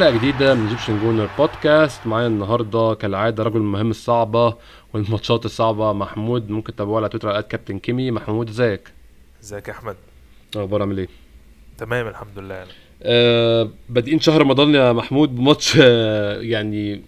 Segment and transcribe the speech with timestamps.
[0.00, 4.54] حلقة جديدة من Egyptian Gooner Podcast معايا النهاردة كالعادة رجل المهام الصعبة
[4.94, 8.92] وال matchات الصعبة محمود ممكن تتابعوه على تويتر على كابتن كيمي محمود ازيك؟
[9.42, 9.96] ازيك يا أحمد؟
[10.56, 11.08] أخبار عامل إيه؟
[11.78, 12.66] تمام الحمد لله
[13.02, 17.02] آه بادئين شهر رمضان يا محمود بماتش آه يعني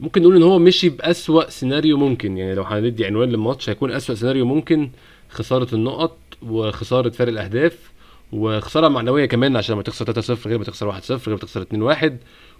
[0.00, 4.14] ممكن نقول إن هو مشي بأسوأ سيناريو ممكن يعني لو هندي عنوان للماتش هيكون أسوأ
[4.14, 4.90] سيناريو ممكن
[5.28, 7.89] خسارة النقط وخسارة فرق الأهداف
[8.32, 12.12] وخسارة معنوية كمان عشان ما تخسر 3-0 غير ما تخسر 1-0 غير ما تخسر 2-1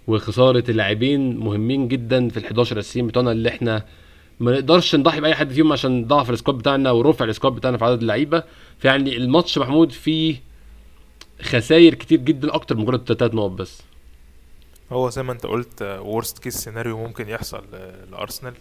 [0.07, 3.85] وخسارة اللاعبين مهمين جدا في ال 11 اساسيين بتوعنا اللي إحنا
[4.39, 7.77] ما نقدرش نضحي بأي حد فيهم عشان ضعف ال squad بتاعنا ورفع ال squad بتاعنا
[7.77, 8.43] في عدد اللعيبة.
[8.79, 10.35] فيعني الماتش محمود فيه
[11.41, 13.81] خسائر كتير جدا أكتر من مجرد ثلاث نقط بس.
[14.91, 17.63] هو زي ما أنت قلت worst case scenario ممكن يحصل
[18.11, 18.53] لأرسنال.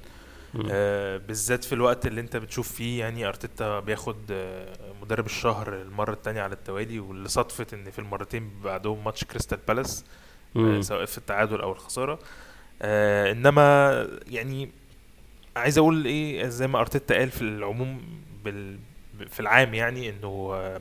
[0.71, 6.13] آه بالذات في الوقت اللي انت بتشوف فيه يعني أرتيتا بياخد آه مدرب الشهر المرة
[6.13, 10.05] الثانية على التوالي واللي صادفت إن في المرتين بعدهم ماتش كريستال بالاس
[10.57, 12.19] آه سواء في التعادل أو الخسارة.
[12.83, 14.71] آه إنما يعني
[15.57, 18.03] عايز أقول إيه زي ما أرتيتا قال في العموم
[18.45, 18.79] بال
[19.29, 20.81] في العام يعني إنه آه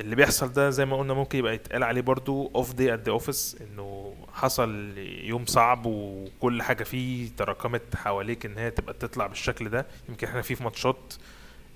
[0.00, 3.10] اللي بيحصل ده زي ما قلنا ممكن يبقى يتقال عليه برضو off day at the
[3.12, 9.68] office إنه حصل يوم صعب وكل حاجة فيه تراكمت حواليك إن هي تبقى تطلع بالشكل
[9.68, 9.86] ده.
[10.08, 11.14] يمكن إحنا فيه في matchات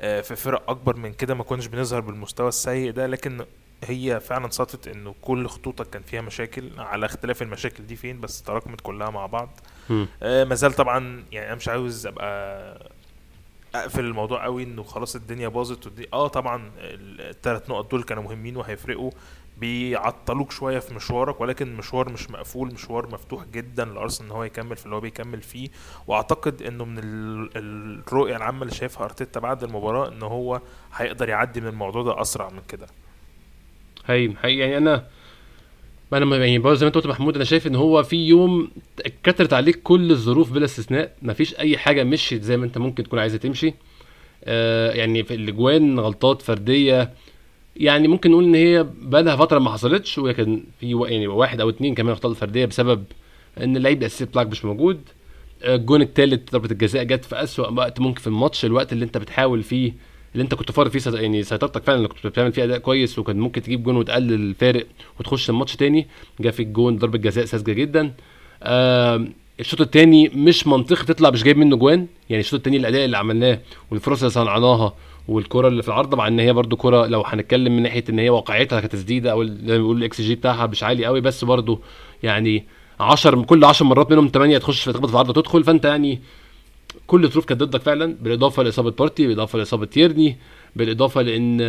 [0.00, 3.44] في فرق أكبر من كده ما كناش بنظهر بالمستوى السيء ده لكن
[3.84, 8.42] هي فعلا صدفت إنه كل خطوطك كان فيها مشاكل على اختلاف المشاكل دي فين بس
[8.42, 9.60] تراكمت كلها مع بعض.
[10.22, 12.90] آه مازال طبعا يعني أنا مش عاوز أبقى
[13.74, 18.56] أقفل الموضوع قوي إنه خلاص الدنيا باظت ودي آه طبعا الثلاث نقط دول كانوا مهمين
[18.56, 19.10] وهيفرقوا.
[19.58, 24.76] بيعطلوك شوية في مشوارك ولكن مشوار مش مقفول مشوار مفتوح جدا لأرسنال إن هو يكمل
[24.76, 25.68] في اللي هو بيكمل فيه.
[26.06, 26.98] وأعتقد إنه من
[27.56, 30.60] الرؤية العامة اللي شايفها أرتيتا بعد المباراة إن هو
[30.94, 32.86] هيقدر يعدي من الموضوع ده أسرع من كده.
[34.06, 35.06] هي يعني أنا
[36.12, 38.70] أنا يعني برضه زي ما أنت قلت محمود أنا شايف إن هو في يوم
[39.06, 43.18] اتكترت عليك كل الظروف بلا استثناء مفيش أي حاجة مشيت زي ما أنت ممكن تكون
[43.18, 43.74] عايزة تمشي.
[44.44, 47.10] آه يعني في الإجوان غلطات فردية
[47.76, 51.94] يعني ممكن نقول إن هي بقالها فترة ما حصلتش ولكن في يعني واحد أو اتنين
[51.94, 53.04] كمان اخطاء فردية بسبب
[53.60, 55.00] إن اللعيب الأساسي بتاعك مش موجود.
[55.64, 59.62] الجون الثالث ضربة الجزاء جت في أسوأ وقت ممكن في الماتش الوقت اللي أنت بتحاول
[59.62, 59.92] فيه
[60.32, 63.62] اللي انت كنت فارق فيه يعني سيطرتك فعلا كنت بتعمل فيه أداء كويس وكان ممكن
[63.62, 64.86] تجيب جون وتقلل الفارق
[65.20, 66.06] وتخش الماتش تاني
[66.40, 68.12] جه في الجون ضربة جزاء ساذجة جدا.
[68.62, 69.24] آه
[69.60, 72.06] الشوط الثاني مش منطقي تطلع مش جايب منه اجوان.
[72.30, 73.58] يعني الشوط الثاني الأداء اللي عملناه
[73.90, 74.94] والفرص اللي صنعناها
[75.28, 78.30] والكرة اللي في العارضه مع إن هي برده كرة لو هنتكلم من ناحية إن هي
[78.30, 81.78] واقعيتها كتسديدة أو زي ما بيقولوا الاكس جي بتاعها مش عالي قوي بس برده
[82.22, 82.64] يعني
[83.00, 86.20] 10 كل 10 مرات منهم 8 تخش في تخبط في العارضه تدخل فأنت يعني
[87.06, 90.36] كل الظروف كانت ضدك فعلا بالإضافة لإصابة بارتي بالإضافة لإصابة تيرني
[90.76, 91.60] بالإضافة لإن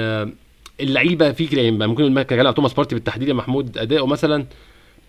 [0.80, 4.46] اللعيبه فيك يعني ممكن نتكلم على توماس بارتي بالتحديد يا محمود أداؤه مثلا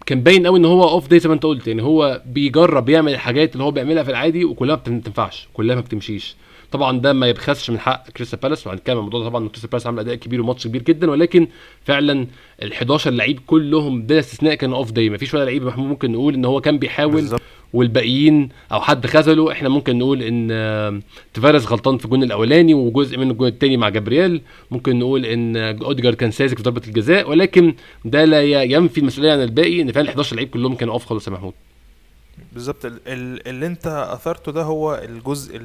[0.06, 1.68] كان باين قوي إن هو off day زي ما أنت قلت.
[1.68, 5.80] يعني هو بيجرب يعمل الحاجات اللي هو بيعملها في العادي وكلها ما بتنفعش كلها ما
[5.80, 6.36] بتمشيش.
[6.72, 8.66] طبعا ده ما يبخسش من حق كريستال بالاس.
[8.66, 11.10] وهنتكلم عن الموضوع ده طبعا كريستال بالاس عمل أداء كبير وماتش كبير جدا.
[11.10, 11.48] ولكن
[11.84, 12.26] فعلا
[12.62, 16.12] ال 11 لعيب كلهم بلا استثناء كانوا off day ما فيش ولا لعيب محمود ممكن
[16.12, 17.42] نقول إن هو كان بيحاول بالظبط.
[17.72, 21.02] والباقيين أو حد خذله إحنا ممكن نقول إن
[21.34, 24.42] تافاريز غلطان في الجون الأولاني وجزء من الجون الثاني مع جابرييل.
[24.70, 27.74] ممكن نقول إن أوديجارد كان ساذج في ضربة الجزاء ولكن
[28.04, 29.82] ده لا ينفي المسؤولية عن الباقي.
[29.82, 31.54] إن فعلا ال 11 لعيب كلهم كانوا off خالص يا محمود.
[32.52, 32.78] بالظبط.
[33.06, 35.60] اللي أنت أثرته ده هو الجزء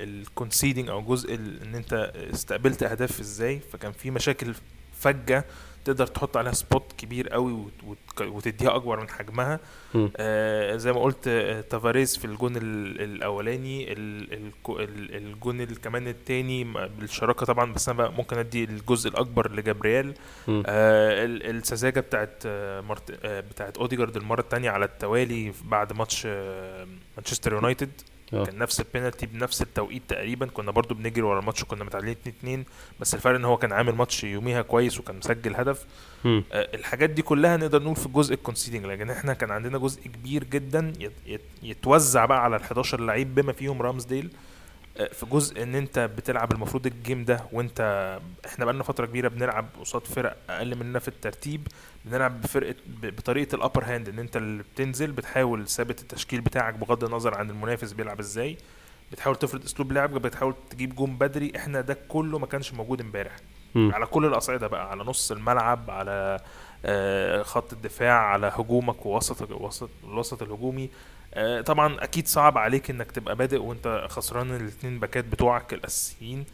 [0.00, 3.60] ال conceding أو جزء إن أنت استقبلت أهداف إزاي.
[3.72, 4.54] فكان في مشاكل
[4.98, 5.44] فجة
[5.86, 7.66] تقدر تحط عليها spot كبير قوي
[8.20, 9.60] وتديها أكبر من حجمها.
[10.16, 13.92] آه زي ما قلت آه تافاريز في الجون الأولاني
[15.16, 16.64] الجون كمان الثاني
[16.98, 20.14] بالشراكة طبعا بس أنا ممكن أدي الجزء الأكبر لجابرييل.
[20.48, 22.84] آه السذاجة بتاعت آه
[23.24, 26.86] بتاعت أوديجارد المرة الثانية على التوالي بعد ماتش آه
[27.16, 27.90] مانشستر يونايتد.
[28.34, 28.44] أوه.
[28.46, 30.46] كان نفس البينالتي بنفس التوقيت تقريبا.
[30.46, 32.64] كنا برضو بنجري ورا الماتش كنا متعادلين 2 2
[33.00, 35.84] بس الفرق إن هو كان عامل ماتش يوميها كويس وكان مسجل هدف.
[36.24, 40.02] آه الحاجات دي كلها نقدر نقول في الجزء ال conceding لكن إحنا كان عندنا جزء
[40.02, 44.36] كبير جدا يت يت يتوزع بقى على ال 11 لعيب بما فيهم رامزديل آه
[45.12, 47.80] في جزء إن أنت بتلعب المفروض ال game ده وأنت
[48.46, 51.68] إحنا بقالنا فترة كبيرة بنلعب قصاد فرق أقل مننا في الترتيب
[52.04, 57.04] بنلعب بفرقة بطريقة ال upper hand إن أنت اللي بتنزل بتحاول ثابت التشكيل بتاعك بغض
[57.04, 58.56] النظر عن المنافس بيلعب إزاي
[59.12, 63.36] بتحاول تفرض أسلوب لعب بتحاول تجيب جون بدري إحنا ده كله ما كانش موجود إمبارح.
[63.76, 66.40] على كل الأصعدة بقى على نص الملعب على
[66.84, 70.90] آه خط الدفاع على هجومك ووسط وسط الوسط الهجومي.
[71.66, 76.44] طبعا أكيد صعب عليك إنك تبقى بادئ وأنت خسران الاثنين باكات بتوعك الأساسيين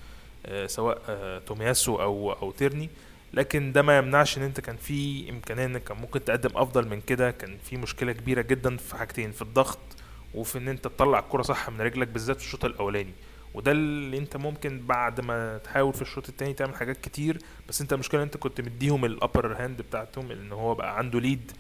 [0.46, 0.99] آه سواء
[1.46, 2.90] تومياسو أو أو تيرني.
[3.34, 7.00] لكن ده ما يمنعش إن أنت كان في إمكانية إنك كان ممكن تقدم أفضل من
[7.00, 7.31] كده.
[7.31, 9.79] كان في مشكلة كبيرة جدا في حاجتين في الضغط
[10.34, 13.12] وفي إن أنت تطلع الكرة صح من رجلك بالذات في الشوط الأولاني.
[13.55, 17.38] وده اللي أنت ممكن بعد ما تحاول في الشوط التاني تعمل حاجات كتير.
[17.69, 21.53] بس أنت المشكلة أنت كنت مديهم ال upper hand بتاعتهم إن هو بقى عنده lead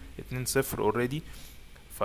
[0.74, 1.22] 2-0 already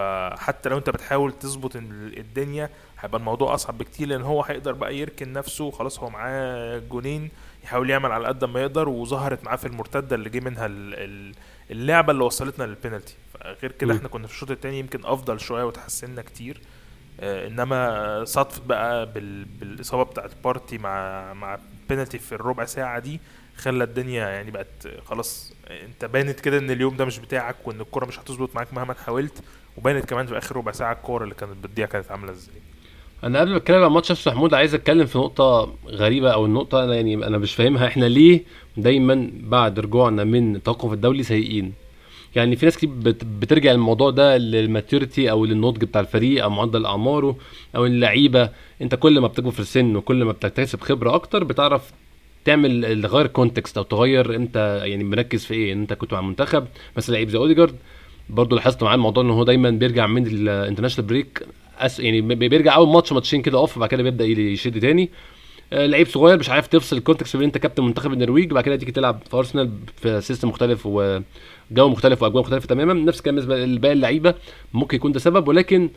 [0.01, 5.33] فحتى لو انت بتحاول تظبط الدنيا هيبقى الموضوع أصعب بكتير لأن هو هيقدر بقى يركن
[5.33, 7.29] نفسه خلاص هو معاه جونين
[7.63, 10.65] يحاول يعمل على قد ما يقدر وظهرت معاه في المرتدة اللي جه منها
[11.71, 13.15] اللعبة اللي وصلتنا للبينالتي
[13.61, 16.61] غير كده إحنا كنا في الشوط الثاني يمكن أفضل شوية وتحسنا كتير.
[17.19, 19.45] آه إنما صدفت بقى بال...
[19.45, 21.59] بالإصابة بتاعت بارتي مع مع
[21.89, 23.19] بينالتي في الربع ساعة دي
[23.57, 28.05] خلى الدنيا يعني بقت خلاص انت بانت كده إن اليوم ده مش بتاعك وإن الكرة
[28.05, 29.43] مش هتظبط معاك مهما حاولت.
[29.77, 32.55] وبانت كمان في آخر ربع ساعة الكوره اللي كانت بتضيع كانت عاملة إزاي؟
[33.23, 36.83] أنا قبل ما أتكلم عن ماتش نفسه محمود عايز أتكلم في نقطة غريبة أو النقطة
[36.83, 37.87] أنا يعني أنا مش فاهمها.
[37.87, 38.43] إحنا ليه
[38.77, 41.73] دايما بعد رجوعنا من التوقف الدولي سيئين؟
[42.35, 42.89] يعني في ناس كتير
[43.39, 47.35] بترجع الموضوع ده لل maturity أو للنضج بتاع الفريق أو معدل أعماره
[47.75, 48.49] أو اللعيبة.
[48.81, 51.91] أنت كل ما بتكبر في السن وكل ما بتكتسب خبرة أكتر بتعرف
[52.45, 55.73] تعمل تغير ال context أو تغير أنت يعني مركز في إيه.
[55.73, 57.75] أنت كنت مع المنتخب مثلا لعيب زي أوديجارد
[58.29, 61.43] برضه لاحظت معاه الموضوع إن هو دايما بيرجع من ال international break
[61.79, 65.09] أس يعني بيرجع أول ماتش ماتشين كده off بعد كده بيبدأ يشد تاني.
[65.73, 68.75] آه، لعيب صغير مش عارف تفصل ال context بين أنت كابتن منتخب النرويج بعد كده
[68.75, 69.71] تيجي تلعب في ارسنال
[70.01, 72.93] في system مختلف وجو مختلف وأجواء مختلفة تماما.
[72.93, 74.33] نفس الكلام بالنسبة لباقي اللعيبة
[74.73, 75.47] ممكن يكون ده سبب.
[75.47, 75.89] ولكن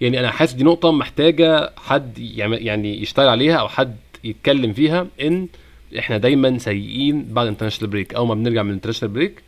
[0.00, 5.48] يعني أنا حاسس دي نقطة محتاجة حد يعني يشتغل عليها أو حد يتكلم فيها إن
[5.98, 9.42] إحنا دايما سيئين بعد ال international break اول ما بنرجع من ال international break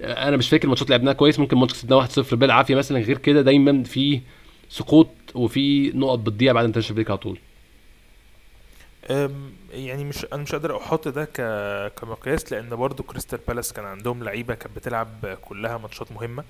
[0.00, 3.82] أنا مش فاكر ماتشات لعبناها كويس ممكن ماتش كسبناه 1-0 بالعافية مثلا غير كده دايما
[3.84, 4.20] في
[4.68, 7.38] سقوط وفي نقط بتضيع بعد ال international break على طول.
[9.70, 11.40] يعني مش أنا مش قادر أحط ده ك...
[12.00, 16.44] كمقياس لأن برضو كريستال بالاس كان عندهم لعيبة كانت بتلعب كلها ماتشات مهمة.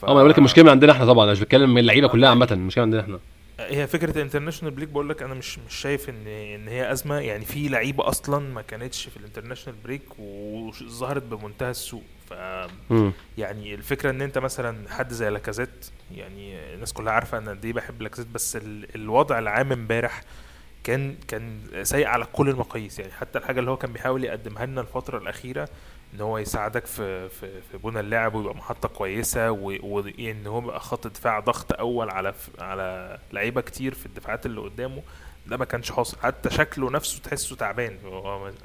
[0.00, 0.04] ف...
[0.08, 2.28] آه ما بقول لك المشكلة من عندنا إحنا طبعا أنا مش بتكلم من اللعيبة كلها
[2.28, 3.20] عامة المشكلة عندنا إحنا.
[3.60, 7.18] هي فكرة ال international break بقول لك أنا مش مش شايف إن إن هي أزمة.
[7.18, 12.02] يعني في لعيبة أصلا ما كانتش في ال international break وظهرت بمنتهى السوء.
[12.34, 12.92] ف
[13.38, 17.72] يعني الفكرة إن أنت مثلا حد زي لاكازيت يعني الناس كلها عارفة إن قد إيه
[17.72, 18.58] بحب لاكازيت بس
[18.94, 20.20] الوضع العام امبارح
[20.84, 22.98] كان كان سيء على كل المقاييس.
[22.98, 25.68] يعني حتى الحاجة اللي هو كان بيحاول يقدمها لنا الفترة الأخيرة
[26.14, 31.06] إن هو يساعدك في في في بنى اللعب ويبقى محطة كويسة وان هو يبقى خط
[31.06, 35.02] دفاع ضغط أول على على لعيبة كتير في الدفاعات اللي قدامه.
[35.46, 36.16] ده ما كانش حاصل.
[36.22, 37.98] حتى شكله نفسه تحسه تعبان.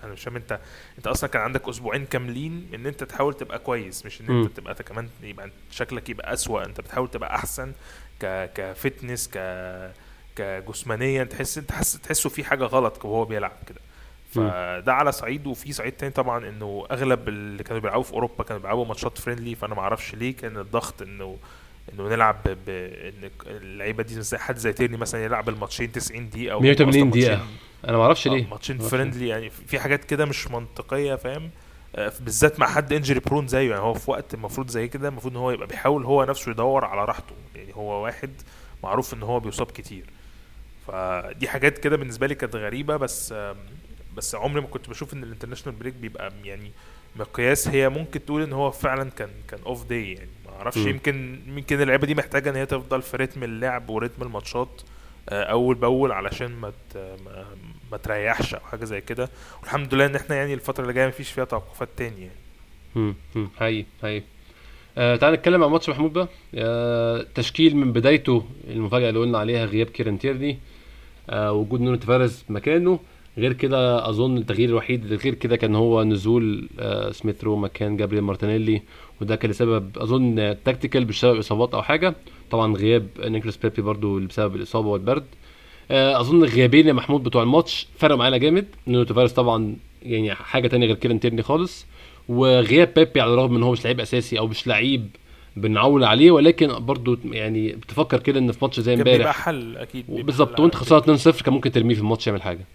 [0.03, 0.59] أنا مش فاهم انت
[0.97, 4.75] أنت أصلا كان عندك أسبوعين كاملين إن أنت تحاول تبقى كويس مش إن أنت تبقى
[4.75, 6.65] كمان يبقى شكلك يبقى أسوأ.
[6.65, 7.74] أنت بتحاول تبقى أحسن
[8.21, 9.38] ك ك fitness ك
[10.35, 11.24] كجسمانيا.
[11.24, 13.80] تحس أنت تحس تحسه في حاجة غلط وهو بيلعب كده.
[14.31, 18.62] فده على صعيد وفي صعيد تاني طبعا إنه أغلب اللي كانوا بيلعبوا في أوروبا كانوا
[18.62, 21.37] بيلعبوا ماتشات friendly فأنا ما أعرفش ليه كان الضغط إنه
[21.94, 22.69] انه نلعب ب...
[22.69, 27.45] إن اللعيبة دي زي حد زي تيرني مثلا يلعب الماتشين 90 دقيقة أو 180 دقيقة.
[27.87, 28.47] أنا ما أعرفش ليه.
[28.47, 31.49] ماتشين friendly يعني في حاجات كده مش منطقية فاهم؟
[31.95, 33.69] آه، بالذات مع حد injury prone زيه.
[33.69, 36.85] يعني هو في وقت المفروض زي كده المفروض إن هو يبقى بيحاول هو نفسه يدور
[36.85, 37.35] على راحته.
[37.56, 38.29] يعني هو واحد
[38.83, 40.06] معروف إن هو بيصاب كتير.
[40.87, 43.33] فدي حاجات كده بالنسبة لي كانت غريبة بس
[44.17, 46.71] بس عمري ما كنت بشوف إن ال international break بيبقى يعني
[47.15, 47.67] مقياس.
[47.67, 50.29] هي ممكن تقول إن هو فعلا كان كان off day يعني.
[50.57, 54.81] أعرفش يمكن يمكن اللعيبه دي محتاجة إن هي تفضل في رتم اللعب ورتم الماتشات
[55.30, 57.45] آه، أول بأول علشان ما ما,
[57.92, 59.30] ما تريحش أو حاجة زي كده.
[59.61, 62.31] والحمد لله إن إحنا يعني الفترة اللي جاية مفيش فيها توقفات تاني يعني.
[62.95, 63.16] امم
[63.59, 64.23] هاي هاي
[64.97, 66.28] آه تعال نتكلم عن ماتش محمود بقى.
[66.56, 70.57] آه تشكيل من بدايته المفاجأة اللي قلنا عليها غياب كيرن تيرني.
[71.30, 72.99] آه وجود نونو تفارز مكانه.
[73.37, 78.21] غير كده أظن التغيير الوحيد غير كده كان هو نزول آه سميث رو مكان جابريل
[78.21, 78.81] مارتينيلي.
[79.21, 82.16] وده كان لسبب أظن tactical بسبب إصابات أو حاجة.
[82.52, 85.26] طبعا غياب نيكلاس بيبي برضو بسبب الإصابة والبرد.
[85.92, 88.66] آه أظن الغيابين يا محمود بتوع الماتش فرقوا معانا جامد.
[88.88, 91.86] نونو تفارس طبعا يعني حاجة تانية غير كيرن تيرني خالص.
[92.30, 95.07] وغياب بيبي على الرغم إن هو مش لعيب أساسي أو مش لعيب
[95.56, 99.18] بنعول عليه ولكن برضو يعني بتفكر كده إن في ماتش زي امبارح.
[99.18, 102.66] بيبقى حل أكيد بالظبط وأنت خسران 2-0 كان ممكن ترميه في الماتش يعمل حاجة.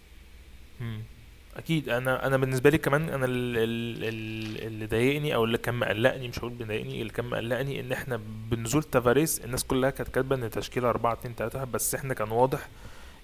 [1.57, 1.89] أكيد.
[1.89, 7.01] أنا أنا بالنسبة لي كمان أنا اللي ضايقني أو اللي كان مقلقني مش هقول بيضايقني
[7.03, 11.35] اللي كان مقلقني إن إحنا بنزول تافاريس الناس كلها كانت كاتبة إن تشكيلة 4 2
[11.35, 12.69] 3 بس إحنا كان واضح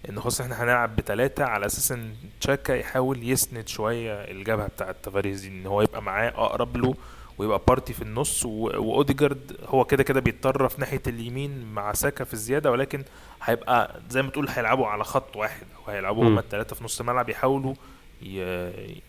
[0.08, 5.46] إن خلاص إحنا هنلعب بثلاثه على أساس إن تشاكا يحاول يسند شوية الجبهة بتاعة تافاريز
[5.46, 6.94] إن هو يبقى معاه أقرب له
[7.38, 12.70] ويبقى بارتي في النص واوديجارد هو كده كده بيتطرف ناحية اليمين مع ساكا في الزيادة
[12.70, 13.04] ولكن
[13.42, 17.28] هيبقى زي ما تقول هيلعبوا على خط واحد أو هيلعبوا هما الثلاثه في نص الملعب
[17.28, 17.74] يحاولوا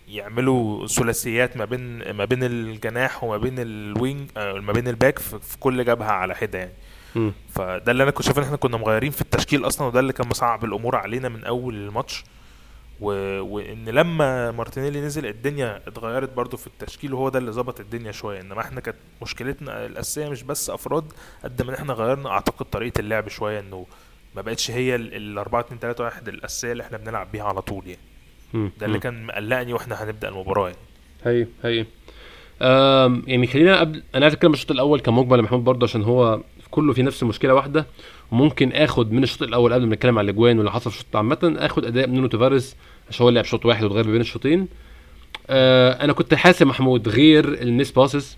[0.08, 4.94] يعملوا ثلاثيات ما بين ما بين الجناح وما بين ال wing آه، ما بين ال
[4.94, 6.72] back في كل جبهة على حدة يعني
[7.14, 7.32] مم.
[7.54, 10.28] فده اللي أنا كنت شايف إن إحنا كنا مغيرين في التشكيل أصلا وده اللي كان
[10.28, 12.24] مصعب الأمور علينا من أول الماتش
[13.00, 13.06] و...
[13.40, 18.40] وإن لما مارتينيلي نزل الدنيا اتغيرت برضو في التشكيل وهو ده اللي ظبط الدنيا شوية
[18.40, 21.12] إنما إحنا كانت مشكلتنا الأساسية مش بس أفراد
[21.44, 23.86] قد ما إحنا غيرنا أعتقد طريقة اللعب شوية إنه
[24.36, 27.86] ما بقتش هي ال 4 2 3 1 الأساسية اللي إحنا بنلعب بيها على طول
[27.86, 28.00] يعني.
[28.54, 28.98] ده اللي.
[28.98, 30.78] كان مقلقني وإحنا هنبدأ المباراة يعني.
[31.24, 31.86] هي هي.
[32.62, 36.40] أم يعني خلينا قبل أنا عايز أتكلم الشوط الأول كمجمل يا محمود برضه عشان هو
[36.70, 37.86] كله في نفس المشكلة واحدة.
[38.32, 41.54] وممكن آخد من الشوط الأول قبل ما نتكلم على الأجوان واللي حصل في الشوط عامة
[41.58, 42.76] آخد أداء نونو تافاريز
[43.08, 44.68] عشان هو اللي لعب شوط واحد واتغير ما بين الشوطين.
[45.50, 48.36] أه أنا كنت حاسس محمود غير ال miss passes.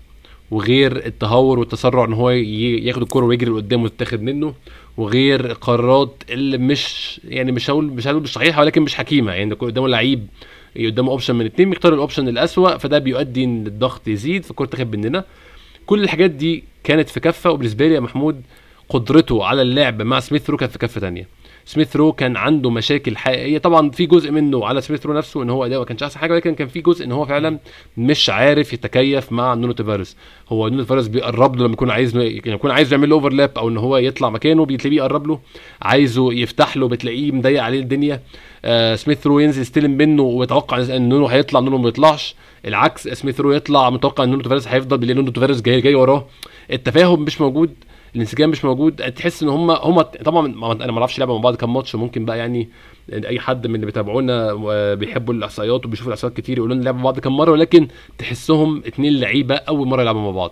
[0.53, 4.53] وغير التهور والتسرع ان هو ياخد الكرة ويجري لقدام وتتاخد منه
[4.97, 9.31] وغير القرارات اللي مش يعني مش هقول مش هقول مش صحيحة ولكن مش حكيمة.
[9.31, 10.27] يعني قدامه لعيب
[10.77, 14.95] قدامه option من اتنين بيختار ال option الأسوأ فده بيؤدي إن الضغط يزيد فالكرة تاخد
[14.95, 15.25] مننا.
[15.85, 18.41] كل الحاجات دي كانت في كفة وبالنسبة لي يا محمود
[18.89, 21.27] قدرته على اللعب مع سميث رو كانت في كفة تانية.
[21.65, 23.57] سميث رو كان عنده مشاكل حقيقية.
[23.57, 26.55] طبعا في جزء منه على سميث رو نفسه إن هو اداؤه كانش أحسن حاجة ولكن
[26.55, 27.59] كان في جزء إن هو فعلا
[27.97, 30.17] مش عارف يتكيف مع نونو تافاريز
[30.49, 33.69] هو نونو تافاريز بيقرب له لما يكون عايز يعني يكون عايز يعمل له overlap أو
[33.69, 35.39] إن هو يطلع مكانه بتلاقيه يقرب له.
[35.81, 38.21] عايزه يفتح له بتلاقيه مضيق عليه الدنيا.
[38.65, 42.35] آه سميث رو ينزل يستلم منه ويتوقع إن نونو هيطلع نونو ما يطلعش.
[42.65, 46.27] العكس سميث رو يطلع متوقع إن نونو تافاريز هيفضل بيلاقي نونو تافاريز جاي جاي وراه.
[46.71, 47.73] التفاهم مش موجود.
[48.15, 50.45] الانسجام مش موجود تحس إن هم هم طبعا
[50.83, 52.69] أنا ما أعرفش لعبوا مع بعض كام ماتش ممكن بقى يعني
[53.13, 57.19] أي حد من اللي بيتابعونا وبيحبوا الإحصائيات وبيشوفوا الإحصائيات كتير يقولوا لنا لعبوا مع بعض
[57.19, 60.51] كام مرة ولكن تحسهم اتنين لعيبة أول مرة يلعبوا مع بعض.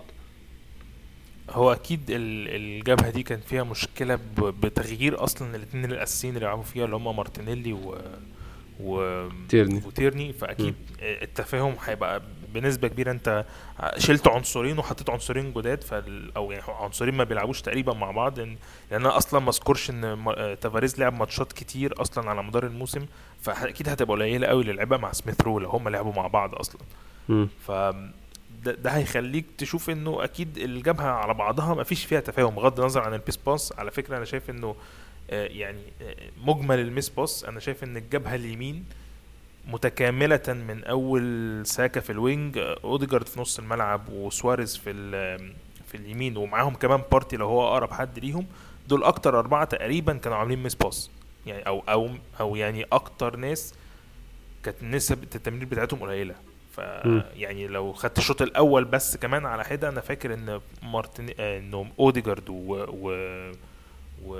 [1.50, 4.18] هو أكيد ال- الجبهة دي كان فيها مشكلة
[4.62, 7.94] بتغيير أصلا الاثنين الأساسيين اللي لعبوا فيها اللي هم مارتينيلي و
[8.82, 9.82] و تيرني.
[9.86, 12.22] وتيرني فأكيد التفاهم هيبقى
[12.54, 13.44] بنسبة كبيرة أنت
[13.98, 18.56] شلت عنصرين وحطيت عنصرين جداد فال أو يعني عنصرين ما بيلعبوش تقريبا مع بعض لأن
[18.90, 23.06] لأن أنا أصلا ما أذكرش إن تافاريز لعب ماتشات كتير أصلا على مدار الموسم
[23.40, 26.80] فأكيد هتبقى قليلة قوي اللي لعبها مع سميث رو لو هم لعبوا مع بعض أصلا
[27.28, 27.48] مم.
[27.66, 27.70] ف
[28.64, 33.00] ده, ده هيخليك تشوف إنه أكيد الجبهه على بعضها ما فيش فيها تفاهم بغض النظر
[33.02, 34.74] عن ال miss pass على فكرة أنا شايف إنه
[35.28, 38.84] يعني آه، مجمل ال miss pass أنا شايف إن الجبهة اليمين
[39.68, 44.92] متكاملة من أول ساكا في ال wing آه، أوديجارد في نص الملعب وسواريز في
[45.86, 48.46] في اليمين ومعاهم كمان بارتي لو هو أقرب حد ليهم.
[48.88, 51.10] دول أكتر أربعة تقريبا كانوا عاملين miss pass
[51.46, 52.10] يعني أو أو
[52.40, 53.74] أو يعني أكتر ناس
[54.64, 56.34] كانت نسب التمرير بتاعتهم قليلة.
[56.72, 56.78] ف.
[57.36, 61.86] يعني لو خدت الشوط الأول بس كمان على حدة أنا فاكر إن مارتن آه، انه
[61.98, 63.12] أوديجارد و و
[64.24, 64.36] و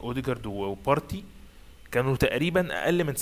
[0.00, 1.24] أوديجارد وبارتي
[1.92, 3.20] كانوا تقريبا أقل من 70%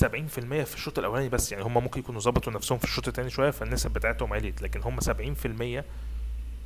[0.65, 3.93] في الشوط الأولاني بس يعني هم ممكن يكونوا ظبطوا نفسهم في الشوط الثاني شوية فالنسب
[3.93, 5.83] بتاعتهم عليت لكن هم 70%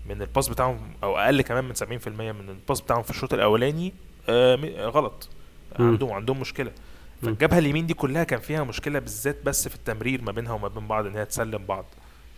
[0.09, 3.93] من الباس بتاعهم أو أقل كمان من 70% من الباس بتاعهم في الشوط الأولاني
[4.29, 5.29] آه آه، غلط.
[5.79, 6.71] عندهم عندهم مشكلة.
[7.21, 10.87] فالجبهه اليمين دي كلها كان فيها مشكلة بالذات بس في التمرير ما بينها وما بين
[10.87, 11.85] بعض إن هي تسلم بعض.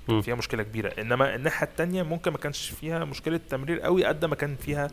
[0.07, 4.25] كان فيها مشكلة كبيرة إنما الناحية التانية ممكن ما كانش فيها مشكلة تمرير قوي قد
[4.25, 4.87] ما كان فيها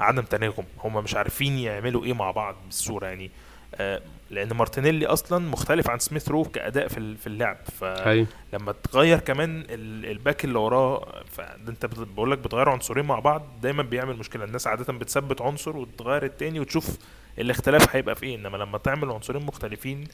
[0.00, 0.64] عدم تناغم.
[0.84, 3.30] هم مش عارفين يعملوا إيه مع بعض بالصورة يعني.
[3.74, 7.56] آه لأن مارتينيلي أصلا مختلف عن سميث رو كأداء في في اللعب.
[7.80, 13.46] فهي لما تغير كمان ال- الباك اللي وراه فانت بقول لك بتغير عنصرين مع بعض
[13.62, 14.44] دايما بيعمل مشكلة.
[14.44, 16.96] الناس عادة بتثبت عنصر وتغير التاني وتشوف
[17.38, 18.36] الاختلاف هيبقى في إيه.
[18.36, 20.04] إنما لما تعمل عنصرين مختلفين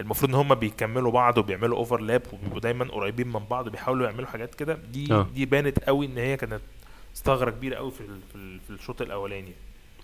[0.00, 4.54] المفروض إن هم بيكملوا بعض وبيعملوا overlap وبيبقوا دايما قريبين من بعض بيحاولوا يعملوا حاجات
[4.54, 5.26] كده دي آه.
[5.34, 6.60] دي بانت قوي إن هي كانت
[7.14, 9.52] ثغره كبيره قوي في في, ال- في الشوط الأولاني.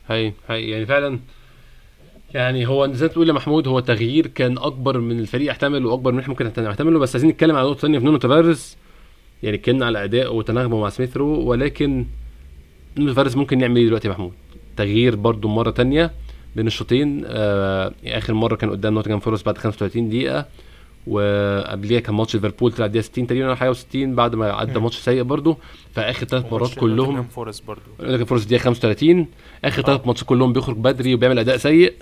[0.08, 1.18] هي هي يعني فعلا
[2.34, 6.12] يعني هو زي ما تقول يا محمود هو تغيير كان أكبر من الفريق يحتمل وأكبر
[6.12, 8.76] من إحنا ممكن نحتمله بس عايزين نتكلم على نقطة ثانية في نونو تافاريز
[9.42, 12.06] يعني اتكلمنا على اداءه وتناغمه مع سميث رو ولكن
[12.96, 14.32] نونو تافاريز ممكن نعمل إيه دلوقتي يا محمود؟
[14.76, 16.10] تغيير برضو مرة تانية
[16.56, 17.22] بين الشوطين.
[17.26, 20.46] آه آخر مرة كان قدام نوتنجهام فورست بعد 35 دقيقة.
[21.08, 24.78] وقبليها كان ماتش ليفربول طلع الدقيقه 60 تقريبا حاجة و60 بعد ما عدى.
[24.80, 25.56] ماتش سيء برضو.
[25.92, 29.26] فآخر ثلاث مرات ليفربول لكن فورست دقيقه 35
[29.64, 31.92] آخر ثلاث ماتشات كلهم بيخرج بدري وبيعمل أداء سيء.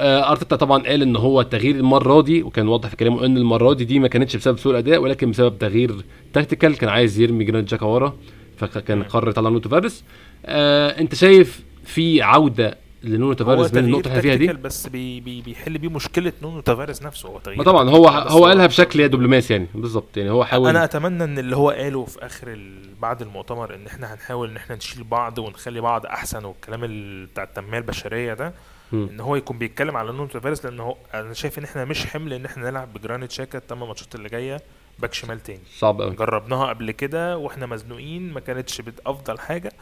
[0.00, 3.72] آه، أرتيتا طبعا قال إن هو التغيير المرة دي وكان واضح في كلامه إن المرة
[3.72, 7.66] دي دي ما كانتش بسبب سوء الأداء ولكن بسبب تغيير tactical كان عايز يرمي جرانيت
[7.66, 8.16] شاكا ورا
[8.56, 9.02] فكان.
[9.02, 10.04] قرر يطلع نونو تافاريز
[10.46, 12.78] آه أنت شايف في عودة
[13.08, 16.60] لنونو هو تافاريز من النقطه اللي فيها دي بس بي بي بيحل بيه مشكلة نونو
[16.60, 17.28] تافاريس نفسه.
[17.28, 19.66] هو تغيير طبعا هو هو قالها بشكل دبلوماسي يعني.
[19.74, 22.58] بالظبط يعني هو حاول أنا أتمنى إن اللي هو قاله في آخر.
[23.00, 27.26] بعد المؤتمر إن إحنا هنحاول إن إحنا نشيل بعض ونخلي بعض أحسن والكلام ال...
[27.26, 28.54] بتاع التنمية البشرية ده.
[28.92, 29.08] مم.
[29.12, 32.32] إن هو يكون بيتكلم على نونو تافاريز لأن هو أنا شايف إن إحنا مش حمل
[32.32, 34.60] إن إحنا نلعب بجرانيت شاكا الثمان ماتشات اللي جاية
[34.98, 35.60] باك شمال تاني.
[35.78, 39.72] صعب قوي جربناها قبل كده وإحنا مزنوقين ما كانتش افضل حاجة.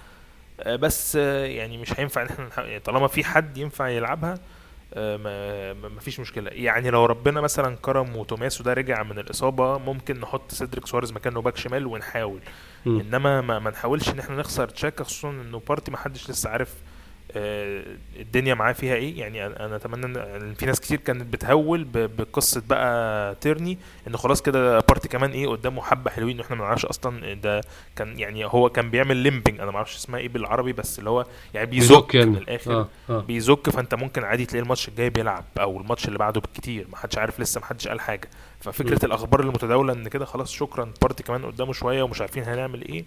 [0.67, 4.35] بس آه، يعني مش هينفع إن إحنا يعني طالما في حد ينفع يلعبها
[4.95, 10.21] آه، ما فيش مشكلة يعني لو ربنا مثلا كرم وتومياسو ده رجع من الإصابة ممكن
[10.21, 12.41] نحط سيدريك سواريز مكانه باك شمال ونحاول
[12.87, 13.01] مم.
[13.01, 16.69] إنما ما, ما نحاولش إن إحنا نخسر شاكا خصوصا إنه بارتي ما حدش لسه عارف
[16.71, 16.94] آه،
[17.37, 22.63] الدنيا معاه فيها إيه؟ يعني أنا أتمنى ان إن في ناس كتير كانت بتهول بقصة
[22.69, 27.35] بقى تيرني انه خلاص كده بارتي كمان إيه قدامه حبة حلوين وإحنا ما نعرفش أصلا
[27.35, 27.61] ده
[27.97, 31.25] كان يعني هو كان بيعمل limping أنا ما أعرفش اسمها إيه بالعربي بس اللي هو
[31.55, 32.31] يعني بيزك يعني.
[32.31, 32.73] من الآخر.
[32.73, 33.21] آه آه.
[33.21, 37.19] بيزك فأنت ممكن عادي تلاقي الماتش الجاي بيلعب أو الماتش اللي بعده بالكتير ما حدش
[37.19, 38.31] عارف لسه ما حدش قال حاجة.
[38.61, 39.07] ففكرة م.
[39.07, 43.05] الأخبار المتداولة إن كده خلاص شكرا بارتي كمان قدامه شوية ومش عارفين هنعمل إيه.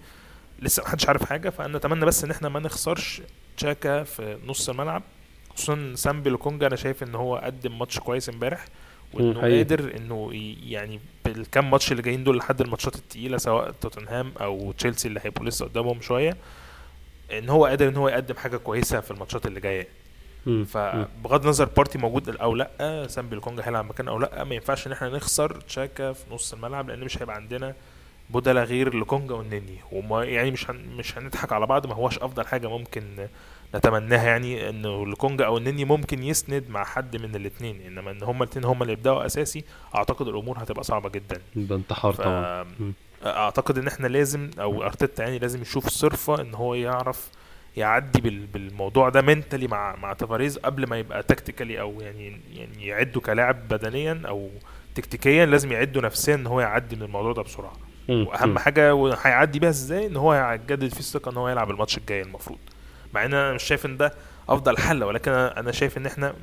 [0.60, 3.22] لسه ما حدش عارف حاجة فانا اتمنى بس إن إحنا ما نخسرش
[3.58, 5.04] تشاكا في نص الملعب
[5.56, 8.66] خصوصا سامبي لوكونجا أنا شايف إن هو قدم ماتش كويس إمبارح
[9.14, 9.42] وإنه.
[9.58, 10.30] قادر إنه
[10.64, 15.46] يعني بالكام ماتش اللي جايين دول لحد الماتشات التقيلة سواء توتنهام أو تشيلسي اللي هيبقوا
[15.46, 16.38] لسه قدامهم شوية
[17.32, 19.88] إن هو قادر إن هو يقدم حاجة كويسة في الماتشات اللي جاية.
[20.66, 24.92] فبغض النظر بارتي موجود أو لأ سامبي لوكونجا هيلعب مكان أو لأ ما ينفعش إن
[24.92, 27.76] إحنا نخسر شاكا في نص الملعب لأن مش هيبقى عندنا
[28.30, 32.48] بدايل غير لوكونجا والنني وما يعني مش هن مش هنضحك على بعض ما هوش أفضل
[32.48, 33.28] حاجة ممكن
[33.76, 38.44] نتمناها يعني انه لوكونجا أو النني ممكن يسند مع حد من الاثنين إنما إن هما
[38.44, 39.64] الاثنين هما اللي يبدأوا أساسي
[39.96, 42.22] أعتقد الأمور هتبقى صعبة جدا ده انتحار ف...
[42.22, 42.66] طبعا.
[43.26, 47.30] أعتقد إن إحنا لازم أو أرتيتا يعني لازم يشوف صرفة إن هو يعرف
[47.78, 52.88] يعدي بال- بالموضوع ده منتلي مع مع تافاريز قبل ما يبقى تكتيكالي أو يعني يعني
[52.88, 54.50] يعده كلاعب بدنيا أو
[54.96, 57.74] تكتيكيا لازم يعده نفسيا إن هو يعدي من الموضوع ده بسرعة.
[58.10, 58.60] وأهم.
[58.60, 62.58] حاجة وهيعدي بيها إزاي إن هو هيجدد فيه الثقة إن هو يلعب الماتش الجاي المفروض
[63.14, 64.14] مع إن أنا مش شايف إن ده
[64.50, 66.34] أفضل حل ولكن أنا أنا شايف إن إحنا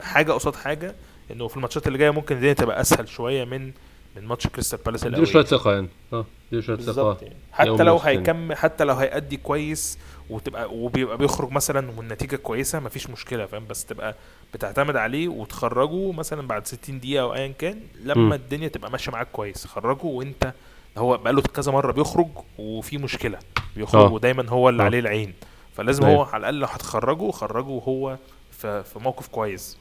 [0.00, 0.94] حاجة قصاد حاجة
[1.30, 3.72] إنه في الماتشات اللي جاية ممكن الدنيا تبقى أسهل شوية من
[4.16, 7.36] من ماتش كريستال بالاس الأول شوية ثقة يعني آه اديله شوية بالظبط ثقه يعني.
[7.52, 7.96] حتى لو.
[7.98, 9.98] هيكمل حتى لو هيأدي كويس
[10.30, 14.14] وتبقى وبيبقى بيخرج مثلا والنتيجة كويسة مفيش مشكلة فاهم بس تبقى
[14.54, 17.80] بتعتمد عليه وتخرجه مثلا بعد 60 دقيقة أو ايا كان.
[18.04, 20.52] لما الدنيا تبقى ماشية معاك كويس خرجه وأنت
[20.98, 23.38] هو بقاله كذا مرة بيخرج وفي مشكلة
[23.76, 24.12] بيخرج آه.
[24.12, 24.86] ودايما هو اللي آه.
[24.86, 25.32] عليه العين
[25.74, 26.16] فلازم أيوة.
[26.18, 28.16] هو على الأقل لو هتخرجه خرجه وهو
[28.50, 29.78] في في موقف كويس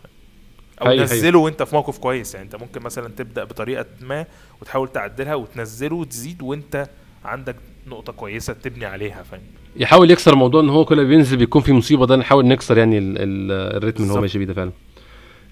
[0.81, 4.25] أو حقيقي- نزله وأنت في موقف كويس يعني أنت ممكن مثلا تبدأ بطريقة ما
[4.61, 6.89] وتحاول تعدلها وتنزله وتزيد وأنت
[7.25, 7.55] عندك
[7.87, 9.41] نقطة كويسة تبني عليها فاهم
[9.75, 12.97] يحاول يكسر موضوع إن هو كل ما بينزل بيكون في مصيبة ده نحاول نكسر يعني
[12.97, 14.21] ال- ال- الريتم اللي هو.
[14.21, 14.71] ماشي بيه ده فعلا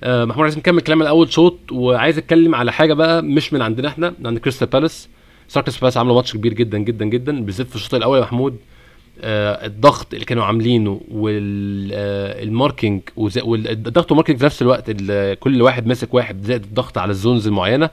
[0.03, 3.87] آه محمود عايزين نكمل كلام الأول شوط وعايز أتكلم على حاجة بقى مش من عندنا
[3.87, 5.09] إحنا من عند كريستال بالاس
[5.53, 8.57] كريستال بالاس عملوا ماتش كبير جدا جدا جدا بالذات في الشوط الأول يا محمود.
[9.21, 15.61] آه الضغط اللي كانوا عاملينه وال marking والضغط وال marking في نفس الوقت ال- كل
[15.61, 17.89] واحد ماسك واحد زائد الضغط على ال zones المعينة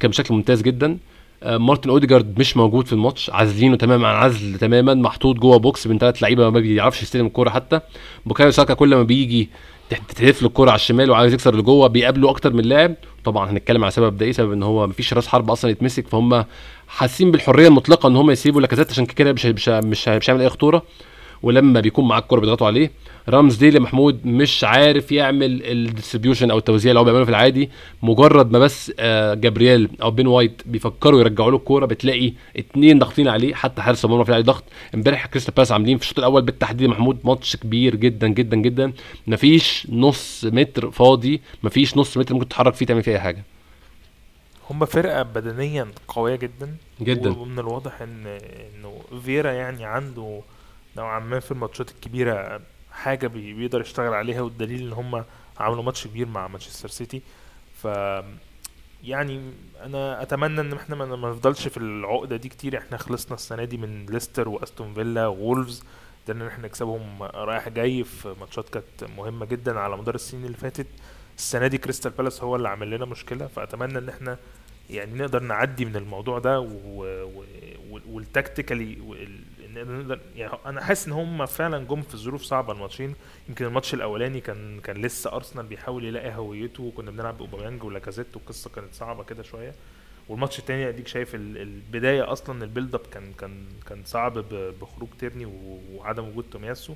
[0.00, 0.98] كان بشكل ممتاز جدا.
[1.42, 5.88] آه، مارتن أوديجارد مش موجود في الماتش عازلينه تماما عن عزل تماما محطوط جوه box
[5.88, 7.80] بين ثلاث لعيبة ما بيعرفش يستلم الكورة حتى.
[8.26, 9.50] بوكايو ساكا كل ما بيجي تحت-
[9.90, 12.94] تتهف له الكوره على الشمال وعايز يكسر اللي جوه بيقابله أكتر من لاعب.
[13.24, 16.44] طبعا هنتكلم على سبب ده إيه؟ سبب إن هو مفيش راس حرب أصلا يتمسك فهم
[16.88, 20.82] حاسين بالحرية المطلقة إن هم يسيبوا لاكازيت عشان كده مش مش مش هيعمل أي خطورة.
[21.42, 22.90] ولما بيكون معاه الكوره بيضغطوا عليه.
[23.28, 27.70] رامزديل يا محمود مش عارف يعمل ال distribution أو التوزيع اللي هو بيعمله في العادي.
[28.02, 33.28] مجرد ما بس آه، جابرييل أو بن وايت بيفكروا يرجعوا له الكورة بتلاقي اتنين ضاغطين
[33.28, 34.64] عليه حتى حارس المرمى في عليه ضغط.
[34.94, 38.92] امبارح كريستال بالاس عاملين في الشوط الأول بالتحديد محمود ماتش كبير جدا جدا جدا.
[39.26, 43.42] مفيش نص متر فاضي مفيش نص متر ممكن تتحرك فيه تعمل فيه أي حاجة.
[44.70, 46.74] هم فرقة بدنيا قوية جدا.
[47.00, 47.30] جدا.
[47.38, 50.40] ومن الواضح ان إنه فيرا يعني عنده
[50.96, 52.60] نوعا ما في الماتشات الكبيرة
[52.92, 55.24] حاجة بي- بيقدر يشتغل عليها والدليل إن هم
[55.58, 57.22] عملوا ماتش كبير مع مانشستر سيتي.
[57.82, 57.84] ف
[59.04, 62.78] يعني أنا أتمنى إن إحنا ما نفضلش في العقدة دي كتير.
[62.78, 65.84] إحنا خلصنا السنة دي من ليستر وأستون فيلا وولفز.
[66.24, 70.56] قدرنا إن إحنا نكسبهم رايح جاي في ماتشات كانت مهمة جدا على مدار السنين اللي
[70.56, 70.86] فاتت.
[71.38, 73.46] السنة دي كريستال بالاس هو اللي عامل لنا مشكلة.
[73.46, 74.38] فأتمنى إن إحنا
[74.90, 76.60] يعني نقدر نعدي من الموضوع ده.
[78.08, 78.98] و tactically
[79.84, 83.14] نقدر يعني أنا حاسس إن هم فعلا جم في ظروف صعبة الماتشين.
[83.48, 88.70] يمكن الماتش الأولاني كان كان لسه أرسنال بيحاول يلاقي هويته وكنا بنلعب بأوباميانج ولاكازيت والقصة
[88.70, 89.74] كانت صعبة كده شوية.
[90.28, 94.38] والماتش التاني أديك شايف ال- البداية أصلا ال build up كان كان كان صعب
[94.80, 95.46] بخروج تيرني
[95.92, 96.94] وعدم وجود تومياسو.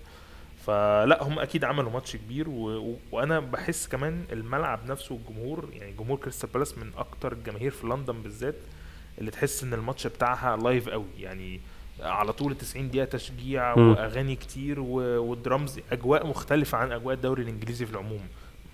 [0.66, 2.48] فلا هم أكيد عملوا ماتش كبير.
[2.48, 2.96] و...
[3.12, 8.22] وأنا بحس كمان الملعب نفسه والجمهور يعني جمهور كريستال بالاس من أكتر الجماهير في لندن
[8.22, 8.54] بالذات
[9.18, 11.04] اللي تحس إن الماتش بتاعها live قوي.
[11.18, 11.60] يعني
[12.02, 13.74] على طول 90 دقيقة تشجيع.
[13.78, 18.20] وأغاني كتير والدرامز أجواء مختلفة عن أجواء الدوري الإنجليزي في العموم.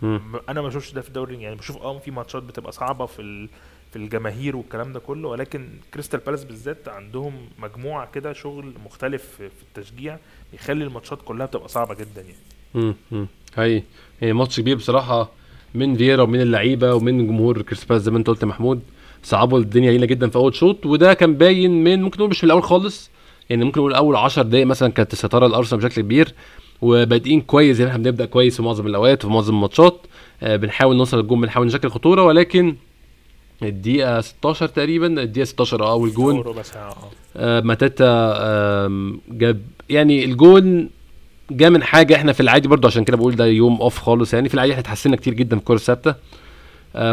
[0.03, 3.23] م- أنا ما بشوفش ده في الدوري يعني بشوف آه في ماتشات بتبقى صعبة في
[3.23, 3.49] ال...
[3.91, 9.49] في الجماهير والكلام ده كله ولكن كريستال بالاس بالذات عندهم مجموعة كده شغل مختلف في
[9.49, 10.19] في التشجيع
[10.53, 12.35] بيخلي الماتشات كلها بتبقى صعبة جدا يعني
[12.75, 12.95] مم.
[13.11, 13.27] مم.
[13.57, 13.83] هاي
[14.21, 15.31] يعني ماتش كبير بصراحة
[15.75, 18.83] من فييرا ومن اللعيبة ومن جمهور كريستال بالاس زي ما أنت قلت محمود
[19.23, 22.51] صعبوا الدنيا لينا جدا في أول شوط وده كان باين من ممكن نقول مش من
[22.51, 23.11] الأول خالص
[23.51, 26.35] يعني ممكن نقول أول 10 دقائق مثلا كانت السيطره الارسنال بشكل كبير
[26.83, 30.01] وبادئين كويس يعني إحنا بنبدأ كويس في معظم الأوقات وفي معظم الماتشات.
[30.43, 32.77] آه بنحاول نوصل الجون بنحاول نشكل خطورة ولكن
[33.63, 36.37] الدقيقة 16 تقريبا الدقيقة 16 آه أول جون.
[36.37, 36.97] أول ربع ساعه آه.
[37.37, 38.35] آه، ماتاتا
[38.87, 40.91] آم، جاب يعني الجون
[41.51, 44.49] جا من حاجة إحنا في العادي برضو عشان كده بقول ده يوم off خالص يعني.
[44.49, 46.11] في العادي إحنا اتحسنا كتير جدا في الكرة الثابتة.
[46.11, 46.17] آه،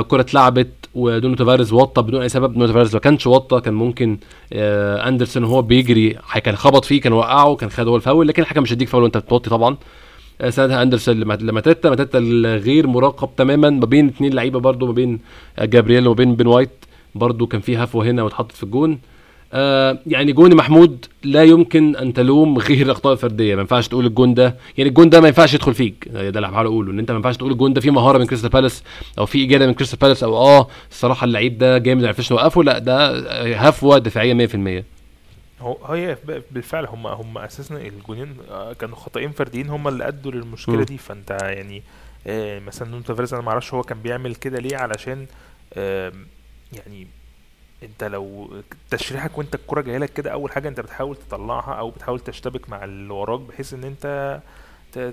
[0.08, 2.54] كرة اتلعبت ونونو تافاريز وطى بدون أي سبب.
[2.54, 4.18] نونو تافاريز ما كانش وطى كان ممكن
[4.54, 8.62] آه، أندرسون وهو بيجري كان خبط فيه كان وقعه كان خد هو الفاول لكن الحكم
[8.64, 9.78] مش هيديك فاول وأنت بتوطي طبعا.
[10.42, 13.70] آه، ساعتها أندرسون لما- لماتيتا ماتيتا الغير مراقب تماما.
[13.70, 15.20] ما بين اتنين لعيبة برضو ما بين
[15.60, 16.70] آه، جابرييل وما بين بين وايت
[17.16, 19.00] برضو كان في هفوة هنا واتحطت في الجون.
[19.54, 23.56] آه يعني جون محمود لا يمكن أن تلوم غير الأخطاء الفردية.
[23.56, 26.08] ما ينفعش تقول الجون ده يعني الجون ده ما ينفعش يدخل فيك.
[26.16, 28.26] آه، ده اللي بحاول أقوله إن أنت ما ينفعش تقول الجون ده فيه مهارة من
[28.26, 28.84] كريستال بالاس
[29.20, 32.64] أو فيه اجاده من كريستال بالاس أو آه الصراحة اللعيب ده جامد ما عرفش نوقفه.
[32.64, 33.20] لا ده
[33.56, 34.84] هفوة دفاعية 100%
[35.62, 36.18] هو هي
[36.52, 40.84] بالفعل هم هم أساسا الجونين آه، كانوا خطأين فرديين هم اللي أدوا للمشكلة مم.
[40.84, 40.98] دي.
[40.98, 41.84] فأنت يعني
[42.28, 45.26] آه، مثلا نونو تافاريز أنا ما أعرفش هو كان بيعمل كده ليه علشان
[46.74, 47.08] يعني
[47.84, 48.50] انت لو
[48.90, 52.84] تشريحك وانت الكرة جاية لك كده أول حاجة انت بتحاول تطلعها أو بتحاول تشتبك مع
[52.84, 54.42] اللي وراك بحيث إن انت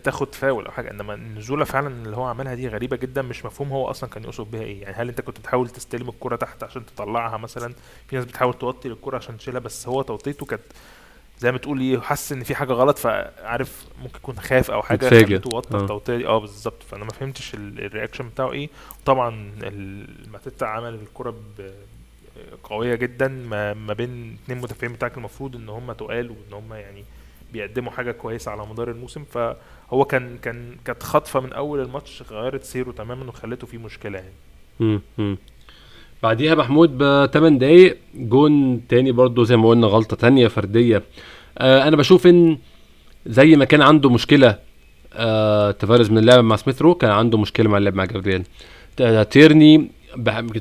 [0.04, 0.90] تاخد فاول أو حاجة.
[0.90, 4.50] إنما النزولة فعلا اللي هو عملها دي غريبة جدا مش مفهوم هو أصلا كان يقصد
[4.50, 4.82] بيها إيه.
[4.82, 7.74] يعني هل انت كنت بتحاول تستلم الكرة تحت عشان تطلعها مثلا؟
[8.08, 10.62] في ناس بتحاول توطي الكرة عشان تشيلها بس هو توطيته كانت
[11.38, 15.08] زي ما تقول إيه حس إن في حاجة غلط فعارف ممكن يكون خاف أو حاجة.
[15.10, 15.80] خليته وطى آه.
[15.80, 16.26] التوطية دي.
[16.26, 16.82] آه بالظبط.
[16.82, 18.68] فأنا ما فهمتش ال- ال reaction بتاعه إيه.
[19.06, 21.70] طبعا الماتيتا عمل الكرة ب-
[22.64, 27.04] قوية جدا ما, بين اتنين مدافعين بتاعك المفروض إن هم تقال وإن هم يعني
[27.52, 29.24] بيقدموا حاجة كويسة على مدار الموسم.
[29.24, 34.98] فهو كان كان كانت خطفة من أول الماتش غيرت سيره تماما وخلته فيه مشكلة يعني.
[36.22, 41.02] بعديها محمود ب 8 دقايق جون تاني برضو زي ما قلنا غلطة تانية فردية.
[41.58, 42.58] آه أنا بشوف إن
[43.26, 44.58] زي ما كان عنده مشكلة
[45.14, 48.44] آه تفارز من اللعب مع سميث رو كان عنده مشكلة مع اللعب مع جابرييل
[49.30, 49.90] تيرني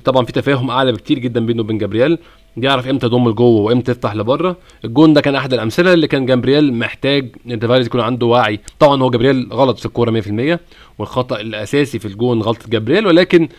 [0.04, 2.18] طبعا في تفاهم أعلى بكتير جدا بينه وبين جابرييل.
[2.58, 6.74] بيعرف إمتى يضم لجوه وإمتى يفتح لبره الجون ده كان أحد الأمثلة اللي كان جابرييل
[6.74, 8.60] محتاج إن تفارز يكون عنده وعي.
[8.80, 10.60] طبعا هو جابرييل غلط في الكورة 100%
[11.00, 13.08] والخطأ الأساسي في الجون غلطة جابرييل.
[13.08, 13.50] ولكن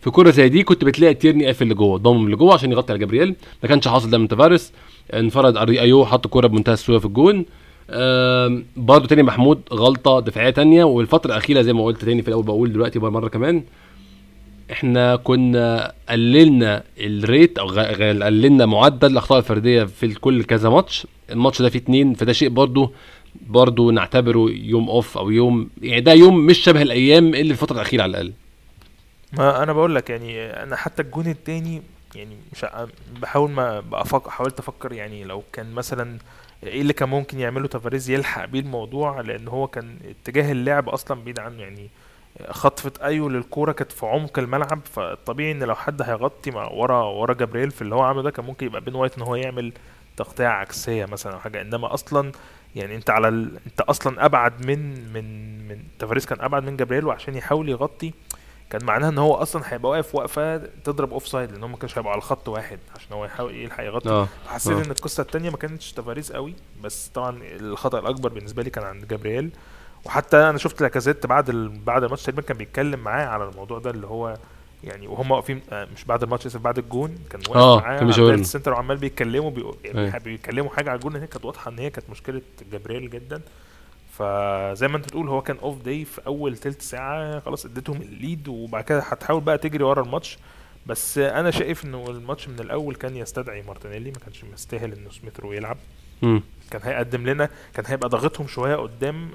[0.00, 3.34] في كورة زي دي كنت بتلاقي تيرني قافل لجوه ضمم لجوه عشان يغطي على جابرييل.
[3.62, 4.72] ما كانش حاصل ده من تفارز
[5.14, 7.44] انفرد أيو حط كوره بمنتهى السهولة في الجون.
[8.76, 10.84] برضه تاني محمود غلطة دفاعية تانية.
[10.84, 13.62] والفترة الأخيرة زي ما قلت تاني في الأول بقول دلوقتي مرة كمان.
[14.72, 21.06] إحنا كنا قللنا ال rate أو قللنا معدل الأخطاء الفردية في كل كذا ماتش.
[21.30, 22.92] الماتش ده فيه اتنين فده شيء برضه
[23.46, 28.02] برضه نعتبره يوم off أو يوم يعني ده يوم مش شبه الأيام اللي الفترة الأخيرة
[28.02, 28.32] على الأقل.
[29.32, 31.82] ما أنا بقول لك يعني أنا حتى الجون التاني
[32.14, 32.66] يعني مش
[33.22, 36.18] بحاول ما بأفكر حاولت أفكر يعني لو كان مثلا
[36.66, 41.20] إيه اللي كان ممكن يعمله تافاريز يلحق بيه الموضوع لأن هو كان اتجاه اللعب أصلا
[41.24, 41.88] بعيد عنه يعني.
[42.50, 47.34] خطفة أيو للكورة كانت في عمق الملعب فالطبيعي إن لو حد هيغطي مع ورا ورا
[47.34, 49.72] جابرييل في اللي هو عامله ده كان ممكن يبقى بين وايت إن هو يعمل
[50.16, 51.60] تغطية عكسية مثلا أو حاجة.
[51.60, 52.32] إنما أصلا
[52.76, 53.58] يعني أنت على ال...
[53.66, 58.12] أنت أصلا أبعد من من من تافاريز كان أبعد من جابرييل وعشان يحاول يغطي
[58.70, 62.12] كان معناها إن هو أصلا هيبقى واقف وقفة تضرب offside لأن هو ما كانش هيبقى
[62.12, 64.08] على خط واحد عشان هو يحاول يلحق يغطي.
[64.08, 64.84] آه حسيت آه.
[64.84, 69.08] إن القصة التانية ما كانتش تفاريز قوي بس طبعا الخطأ الأكبر بالنسبة لي كان عند
[69.08, 69.50] جابرييل.
[70.04, 71.68] وحتى أنا شفت لاكازيت بعد ال...
[71.68, 74.34] بعد الماتش تقريبا كان بيتكلم معاه على الموضوع ده اللي هو
[74.84, 78.34] يعني وهم واقفين آه، مش بعد الماتش اسف بعد الجون كان واقف آه، معاه على.
[78.40, 79.74] السنتر وعمال بيتكلموا بيقو...
[79.84, 80.18] يعني أيوة.
[80.18, 82.40] بيتكلموا حاجة على الجون هي كانت واضحة إن هي كانت مشكلة
[82.72, 83.40] جابرييل جدا
[84.12, 88.11] فزي ما أنت بتقول هو كان off day في أول تلت ساعة خلاص اديتهم ال
[88.11, 90.38] lead وبعد كده هتحاول بقى تجري ورا الماتش
[90.86, 95.40] بس أنا شايف إنه الماتش من الأول كان يستدعي مارتينيلي ما كانش مستاهل إنه سميث
[95.40, 95.76] رو يلعب.
[96.70, 99.30] كان هيقدم لنا كان هيبقى ضاغطهم شوية قدام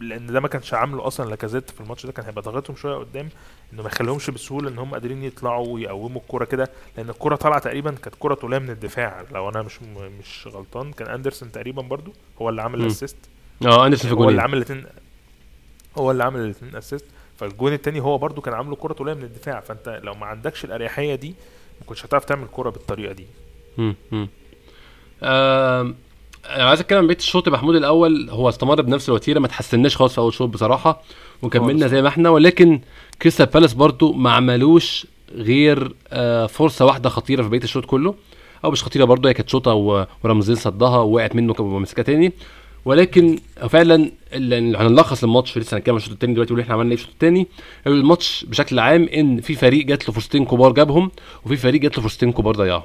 [0.00, 3.28] لأن ده ما كانش عامله أصلا لاكازيت في الماتش ده كان هيبقى ضاغطهم شوية قدام
[3.72, 7.90] إنه ما يخليهمش بسهولة إن هم قادرين يطلعوا ويقوموا الكوره كده لأن الكوره طالعة تقريبا
[7.90, 9.82] كانت كوره طولية من الدفاع لو أنا مش
[10.20, 12.80] مش غلطان كان أندرسون تقريبا برضو هو اللي عامل.
[12.80, 13.16] ال assist
[13.66, 14.84] آه أندرسون في هو اللي الجولين عامل الاثنين
[15.98, 17.04] هو اللي عامل الاثنين assist
[17.36, 21.14] فالجون التاني هو برضو كان عامله كرة طولية من الدفاع فأنت لو ما عندكش الأريحية
[21.14, 21.28] دي
[21.80, 23.26] ما كنتش هتعرف تعمل كرة بالطريقة دي
[23.78, 24.28] مم.
[26.48, 28.30] أنا عايز أتكلم عن بقية الشوط محمود الأول.
[28.30, 31.02] هو استمر بنفس الوتيرة ما تحسناش خالص في أول شوط بصراحة
[31.42, 31.86] وكملنا.
[31.86, 32.30] زي ما إحنا.
[32.30, 32.80] ولكن
[33.22, 38.14] كريستال بالاس برضو ما عملوش غير آه، فرصة واحدة خطيرة في بقية الشوط كله.
[38.64, 39.74] أو مش خطيرة برضو هي كانت شوطه
[40.24, 42.32] ورمزين صدها ووقعت منه كان مسكها تاني.
[42.84, 46.96] ولكن فعلا ال- هنلخص الماتش لسه هنتكلم عن الشوط التاني دلوقتي ونقول إحنا عملنا إيه
[46.96, 47.46] في الشوط التاني.
[47.86, 51.10] الماتش بشكل عام إن في فريق جات له فرصتين كبار جابهم
[51.44, 52.82] وفي فريق جات له فرصتين كبار ضيعهم.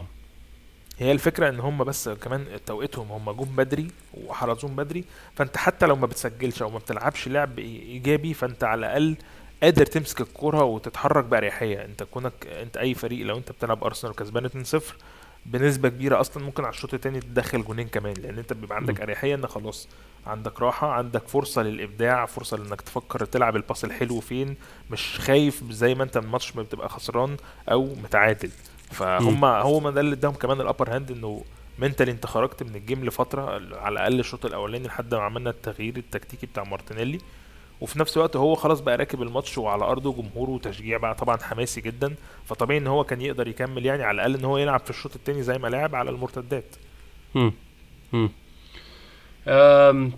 [0.99, 5.03] هي الفكرة إن هم بس كمان توقيتهم هم جم بدري وحرزوهم بدري
[5.35, 9.15] فأنت حتى لو ما بتسجلش أو ما بتلعبش لعب إيجابي فأنت على الأقل
[9.63, 14.65] قادر تمسك الكرة وتتحرك بأريحية أنت كونك أنت أي فريق لو أنت بتلعب أرسنال كسبان
[14.65, 14.81] 2-0
[15.45, 19.01] بنسبة كبيرة أصلا ممكن على الشوط التاني تدخل جونين كمان لأن أنت بيبقى عندك.
[19.01, 19.87] أريحية إن خلاص
[20.27, 24.55] عندك راحة عندك فرصة للإبداع فرصة لإنك تفكر تلعب الباس الحلو فين
[24.91, 27.37] مش خايف زي ما أنت الماتش ما بتبقى خسران
[27.71, 28.49] أو متعادل
[28.93, 31.43] فهم هو ما ده اللي اداهم كمان ال upper hand إنه
[31.79, 33.41] mentally أنت خرجت من ال game لفترة
[33.75, 37.17] على الأقل الشوط الأولاني لحد ما عملنا التغيير التكتيكي بتاع مارتينيلي.
[37.81, 41.81] وفي نفس الوقت هو خلاص بقى راكب الماتش وعلى أرضه جمهوره وتشجيع بقى طبعا حماسي
[41.81, 42.15] جدا.
[42.45, 45.43] فطبيعي إن هو كان يقدر يكمل يعني على الأقل إن هو يلعب في الشوط الثاني
[45.43, 46.75] زي ما لعب على المرتدات.
[47.35, 47.53] امم
[48.13, 48.29] امم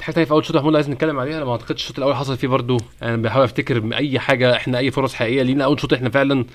[0.01, 2.15] حاجة تانية في أول شوط يا محمود عايز نتكلم عليها؟ أنا ما أعتقدش الشوط الأول
[2.15, 5.65] حصل فيه برضو أنا بحاول أفتكر أي حاجة إحنا أي فرص حقيقية لينا.
[5.65, 6.45] أول شوط إحنا فعلا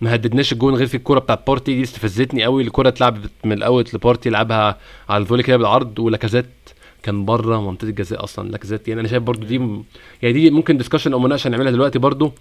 [0.00, 1.74] ما هددناش الجون غير في الكوره بتاعت بارتي.
[1.76, 2.62] دي استفزتني قوي.
[2.62, 4.78] الكوره اتلعبت من ال out لبارتي لعبها
[5.08, 6.46] على ال volley كده بالعرض ولاكازيت
[7.02, 8.88] كان بره منطقة الجزاء أصلا لاكازيت.
[8.88, 9.84] يعني أنا شايف برضو دي م-
[10.22, 12.32] يعني دي ممكن discussion أو مناقشة نعملها دلوقتي برضو.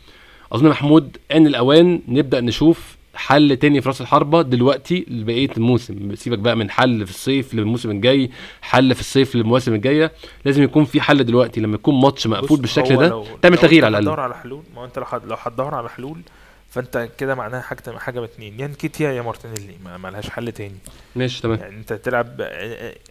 [0.51, 6.15] أظن محمود آن الأوان نبدأ نشوف حل تاني في راس الحربة دلوقتي لبقية الموسم.
[6.15, 8.29] سيبك بقى من حل في الصيف للموسم الجاي
[8.61, 10.11] حل في الصيف للمواسم الجاية.
[10.45, 11.61] لازم يكون في حل دلوقتي.
[11.61, 14.63] لما يكون ماتش مقفول بالشكل ده لو- تعمل لو تغيير على هتدور الاقل على حلول
[14.75, 16.17] ما انت لو لو هتدور على حلول
[16.73, 20.51] فانت كده معناها حاجة حاجة من اتنين يا نكيتيا يا مارتينيلي ما ما لهاش حل
[20.51, 20.75] تاني.
[21.15, 21.59] ماشي تمام.
[21.59, 22.41] يعني انت تلعب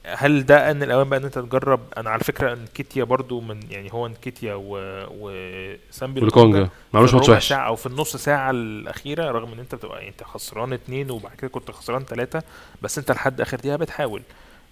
[0.04, 3.92] هل ده آن الأوان بقى ان انت تجرب؟ أنا على فكرة انكيتيا برضو من يعني
[3.92, 4.78] هو انكيتيا و
[5.20, 7.48] وسامبي لوكونجا ما عملوش ماتش وحش.
[7.48, 11.48] ساعة أو في النص ساعة الأخيرة رغم إن انت بتبقى انت خسران اتنين وبعد كده
[11.48, 12.42] كنت خسران ثلاثة
[12.82, 14.22] بس انت لحد آخر دقيقة بتحاول.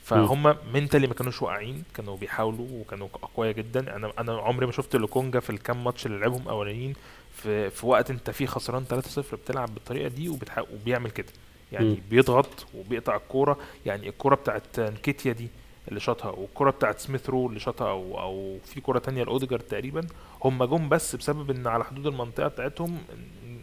[0.05, 3.97] فهم منتلي ما كانوش واقعين كانوا بيحاولوا وكانوا أقوياء جدا.
[3.97, 6.95] أنا أنا عمري ما شفت لوكونجا في الكام ماتش اللي لعبهم أولانيين
[7.43, 10.39] في في وقت انت فيه خسران 3-0 بتلعب بالطريقة دي
[10.73, 11.33] وبيعمل كده.
[11.73, 11.97] يعني مم.
[12.11, 13.59] بيضغط وبيقطع الكورة.
[13.87, 15.49] يعني الكورة بتاعت نكيتيا دي
[15.89, 20.07] اللي شاطها والكرة بتاعت سميث رو اللي شاطها أو أو في كرة تانية لأوديجارد تقريبا
[20.45, 22.99] هم جم بس بسبب إن على حدود المنطقة بتاعتهم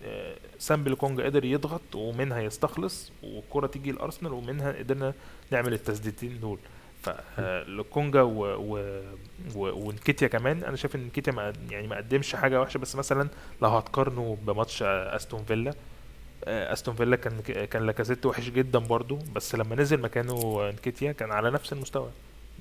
[0.06, 5.14] آه، سامبي لوكونجا قدر يضغط ومنها يستخلص والكرة تيجي لأرسنال ومنها قدرنا
[5.52, 6.60] نعمل التسديدتين دول.
[7.04, 8.46] فلوكونجا و...
[8.46, 9.02] و...
[9.56, 9.88] و...
[9.88, 13.30] ونكيتيا كمان أنا شايف إن نكيتيا ما يعني ما قدمش حاجة وحشة بس مثلا
[13.62, 15.74] لو هتقارنه بماتش أستون فيلا
[16.46, 21.32] آه، أستون فيلا كان كان لاكازيت وحش جدا برضو بس لما نزل مكانه نكيتيا كان
[21.32, 22.10] على نفس المستوى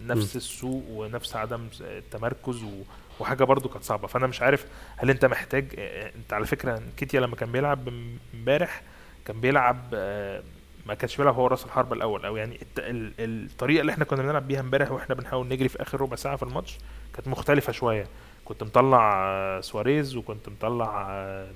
[0.04, 2.82] نفس السوء ونفس عدم التمركز و...
[3.20, 4.06] وحاجة برضو كانت صعبة.
[4.06, 7.88] فأنا مش عارف هل أنت محتاج آه، أنت على فكرة نكيتيا لما كان بيلعب
[8.34, 8.82] امبارح
[9.24, 10.42] كان بيلعب آه،
[10.86, 12.58] ما كانش بيلعب هو راس الحربة الأول أو يعني.
[12.78, 16.42] الطريقة اللي إحنا كنا بنلعب بيها امبارح وإحنا بنحاول نجري في آخر ربع ساعة في
[16.42, 16.78] الماتش
[17.14, 18.06] كانت مختلفة شوية
[18.44, 21.48] كنت مطلع سواريز وكنت مطلع آه،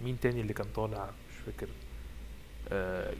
[0.00, 1.66] مين تاني اللي كان طالع مش فاكر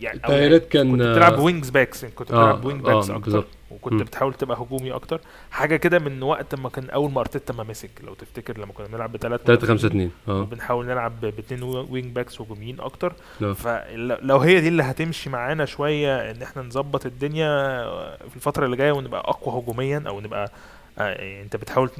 [0.00, 3.24] يعني أو التغييرات كان كنت بتلعب wings backs كنت آه، بتلعب wing آه، backs أكتر
[3.24, 3.46] بالظبط.
[3.70, 3.98] وكنت مم.
[3.98, 7.90] بتحاول تبقى هجومي أكتر حاجة كده من وقت ما كان أول ما أرتيتا ما مسك
[8.04, 12.40] لو تفتكر لما كنا بنلعب بثلاث 3 5 2 آه بنحاول نلعب باثنين wing backs
[12.40, 13.54] هجوميين أكتر لا.
[13.54, 17.82] فلو هي دي اللي هتمشي معانا شوية إن إحنا نظبط الدنيا
[18.28, 20.52] في الفترة اللي جاية ونبقى أقوى هجوميا أو نبقى
[20.98, 21.90] آه، يعني أنت بتحاول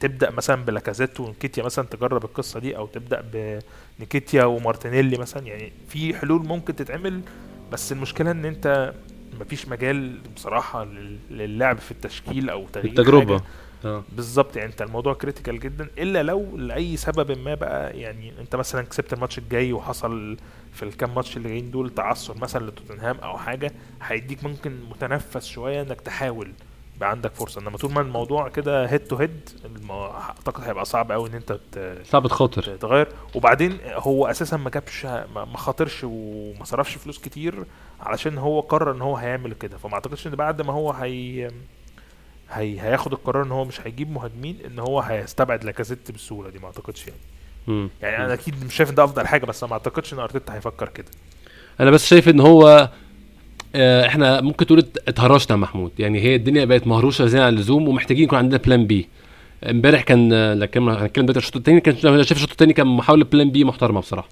[0.00, 3.20] تبدأ مثلا بلاكازيت ونكيتيا مثلا تجرب القصة دي أو تبدأ
[3.98, 7.20] بنكيتيا ومارتينيلي مثلا يعني في حلول ممكن تتعمل
[7.72, 8.94] بس المشكلة إن أنت
[9.40, 13.40] مفيش مجال بصراحة لل- للعب في التشكيل أو تغيير التجربة.
[13.84, 18.56] آه بالظبط يعني أنت الموضوع critical جدا إلا لو لأي سبب ما بقى يعني أنت
[18.56, 20.36] مثلا كسبت الماتش الجاي وحصل
[20.72, 25.82] في الكام ماتش اللي جايين دول تعثر مثلا لتوتنهام أو حاجة هيديك ممكن متنفس شوية
[25.82, 26.52] إنك تحاول
[26.98, 27.60] يبقى عندك فرصة.
[27.60, 29.50] إنما طول ما الموضوع كده head to head
[29.90, 31.58] أعتقد هيبقى صعب قوي إن أنت
[32.04, 32.76] صعب تخاطر.
[32.76, 37.64] تغير وبعدين هو أساسا ما جابش ما خاطرش وما صرفش فلوس كتير
[38.00, 39.78] علشان هو قرر إن هو هيعمل كده.
[39.78, 41.50] فما أعتقدش إن بعد ما هو هي
[42.50, 46.66] هي هياخد القرار إن هو مش هيجيب مهاجمين إن هو هيستبعد لاكازيت بالسهوله دي ما
[46.66, 47.20] أعتقدش يعني.
[47.66, 47.90] مم.
[48.02, 50.88] يعني أنا أكيد مش شايف إن ده أفضل حاجة بس ما أعتقدش إن أرتيتا هيفكر
[50.88, 51.10] كده.
[51.80, 52.90] أنا بس شايف إن هو
[53.76, 55.92] إحنا ممكن تقول ات- اتهرشنا محمود.
[55.98, 59.08] يعني هي الدنيا بقت مهروشة زي عن اللزوم ومحتاجين يكون عندنا plan B
[59.70, 63.24] امبارح كان آه، لكن هنتكلم دلوقتي الشوط الثاني كان أنا شايف الشوط الثاني كان محاولة
[63.24, 64.28] plan B محترمة بصراحة.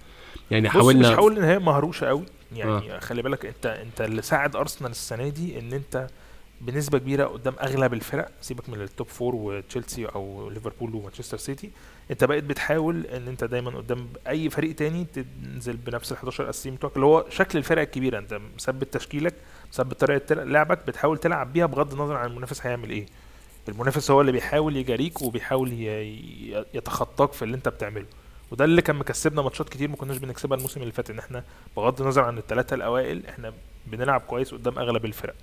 [0.50, 2.22] يعني بص مش حاولنا هقول إن هي مهروشة قوي.
[2.56, 2.98] يعني آه.
[3.00, 6.06] خلي بالك أنت أنت اللي ساعد أرسنال السنة دي إن أنت
[6.60, 11.70] بنسبة كبيرة قدام أغلب الفرق سيبك من ال top four وتشيلسي أو ليفربول ومانشستر سيتي
[12.10, 16.74] أنت بقيت بتحاول إن أنت دايما قدام أي فريق تاني تنزل بنفس ال 11 اساسيين
[16.74, 19.34] بتوعك اللي هو شكل الفرق الكبيرة أنت مثبت تشكيلك
[19.72, 23.06] مثبت طريقة لعبك بتحاول تلعب بيها بغض النظر عن المنافس هيعمل إيه.
[23.68, 25.72] المنافس هو اللي بيحاول يجاريك وبيحاول
[26.74, 28.06] يتخطاك في اللي أنت بتعمله.
[28.50, 31.44] وده اللي كان مكسبنا ماتشات كتير ما كناش بنكسبها الموسم اللي فات إن إحنا
[31.76, 33.52] بغض النظر عن الثلاثه الأوائل إحنا
[33.86, 35.34] بنلعب كويس قدام أغلب الفرق.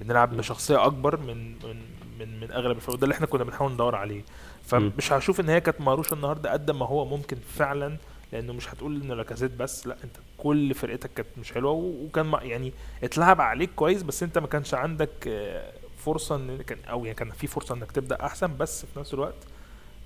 [0.00, 1.82] بنلعب بشخصية أكبر من من
[2.18, 4.22] من, من أغلب الفرق وده اللي إحنا كنا بنحاول ندور عليه.
[4.64, 7.96] فمش هشوف إن هي كانت مهروشه النهارده قد ما هو ممكن فعلا
[8.32, 12.72] لأنه مش هتقول ان لاكازيت بس لا أنت كل فرقتك كانت مش حلوة وكان يعني
[13.04, 17.30] اتلعب عليك كويس بس أنت ما كانش عندك آه، فرصة إن كان أو يعني كان
[17.30, 19.34] في فرصة إنك تبدأ أحسن بس في نفس الوقت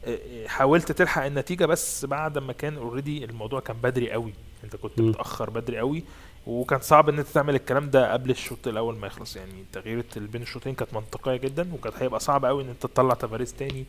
[0.05, 4.33] آه، آه، حاولت تلحق النتيجة بس بعد ما كان already الموضوع كان بدري قوي.
[4.65, 5.01] أنت كنت.
[5.01, 6.05] متأخر بدري قوي.
[6.47, 9.37] وكان صعب إن أنت تعمل الكلام ده قبل الشوط الأول ما يخلص.
[9.37, 13.55] يعني تغيير بين الشوطين كانت منطقية جدا وكانت هيبقى صعب قوي إن أنت تطلع تافاريز
[13.55, 13.85] تاني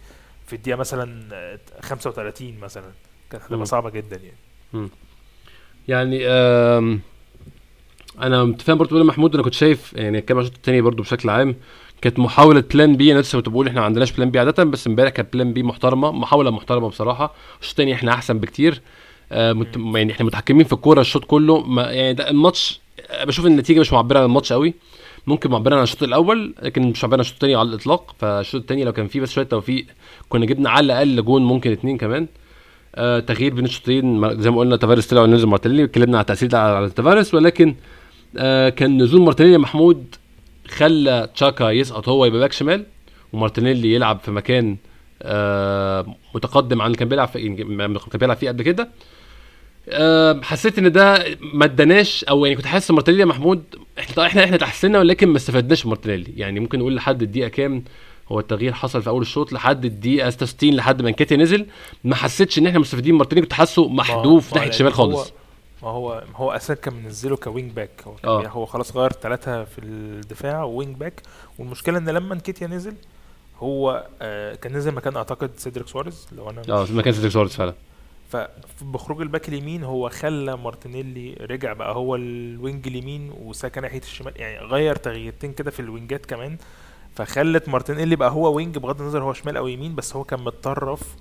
[0.47, 2.91] في الدقيقة مثلا آه، 35 مثلا.
[3.31, 3.43] كانت.
[3.43, 4.19] هتبقى صعبة جدا
[4.73, 4.89] يعني.
[5.87, 6.99] يعني آم،
[8.21, 11.55] أنا متفاهم برضه بقول محمود أنا كنت شايف يعني كام الشوط التاني برضه بشكل عام
[12.01, 14.87] كانت محاولة plan B أنا لسه كنت بقول إحنا ما عندناش plan B عادة بس
[14.87, 17.33] إمبارح كانت plan B محترمة محاولة محترمة بصراحة.
[17.61, 18.73] الشوط التاني إحنا أحسن بكتير.
[18.73, 18.79] آه.
[19.95, 21.61] يعني إحنا متحكمين في الكورة الشوط كله.
[21.61, 24.73] ما يعني ده الماتش آه، بشوف النتيجة مش معبرة عن الماتش قوي
[25.27, 28.15] ممكن معبرة عن الشوط الأول لكن مش معبرة عن الشوط التاني على الإطلاق.
[28.19, 29.85] فالشوط التاني لو كان فيه بس شوية توفيق
[30.29, 32.27] كنا جبنا على الأقل جون ممكن اتنين كمان.
[32.95, 36.59] آه تغيير بين الشوطين زي ما قلنا تافاريس طلع ونزل مارتينيلي اتكلمنا على التاثير ده
[36.63, 37.33] على على تافاريس.
[37.33, 37.75] ولكن
[38.37, 40.15] آه كان نزول مارتينيلي محمود
[40.67, 42.85] خلى تشاكا يسقط هو يبقى back شمال
[43.33, 44.77] ومارتينيلي يلعب في مكان
[45.21, 47.55] آه متقدم عن اللي كان بيلعب في يعني
[48.11, 48.89] كان بيلعب فيه قبل كده.
[50.43, 53.63] حسيت إن ده ما اداناش أو يعني كنت حاسس مارتينيلي يا محمود
[53.99, 56.33] إحنا إحنا إحنا تحسنا ولكن ما استفدناش مارتينيلي.
[56.37, 57.83] يعني ممكن نقول لحد الدقيقة كام
[58.27, 61.65] هو التغيير حصل في أول الشوط لحد الدقيقة 66 لحد ما انكيتيا نزل.
[62.03, 65.33] ما حسيتش إن إحنا مستفيدين مارتينيلي كنت حاسه محذوف ناحيه ما الشمال لأن خالص.
[65.83, 67.89] ما هو ما هو أساسا كان منزله ك wing back.
[68.07, 68.41] هو آه.
[68.41, 71.21] بي- هو خلاص غير ثلاثة في الدفاع wing back.
[71.59, 72.93] والمشكلة إن لما نكيتيا نزل
[73.59, 77.73] هو آه كان نزل مكان أعتقد سيدريك سواريز لو أنا آه مكان سيدريك سواريز فعلا.
[78.37, 83.99] فبخروج ال back اليمين هو خلى مارتينيلي رجع بقى هو ال wing اليمين وساكن ناحية
[83.99, 86.57] الشمال يعني غير تغييرتين كده في ال wingات كمان
[87.15, 91.15] فخلت مارتينيلي بقى هو wing بغض النظر هو شمال أو يمين بس هو كان متطرف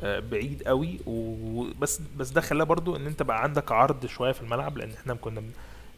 [0.00, 4.40] آه، بعيد قوي وبس بس ده خلاه برضو إن أنت بقى عندك عرض شوية في
[4.42, 5.42] الملعب لأن إحنا كنا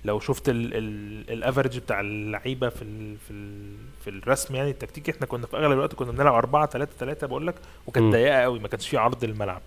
[0.05, 5.27] لو شفت ال average بتاع اللعيبة في ال في ال في الرسم يعني التكتيكي إحنا
[5.27, 7.55] كنا في أغلب الوقت كنا بنلعب 4 3 3 بقول لك.
[7.87, 9.63] وكانت ضيقة قوي ما كانش في عرض الملعب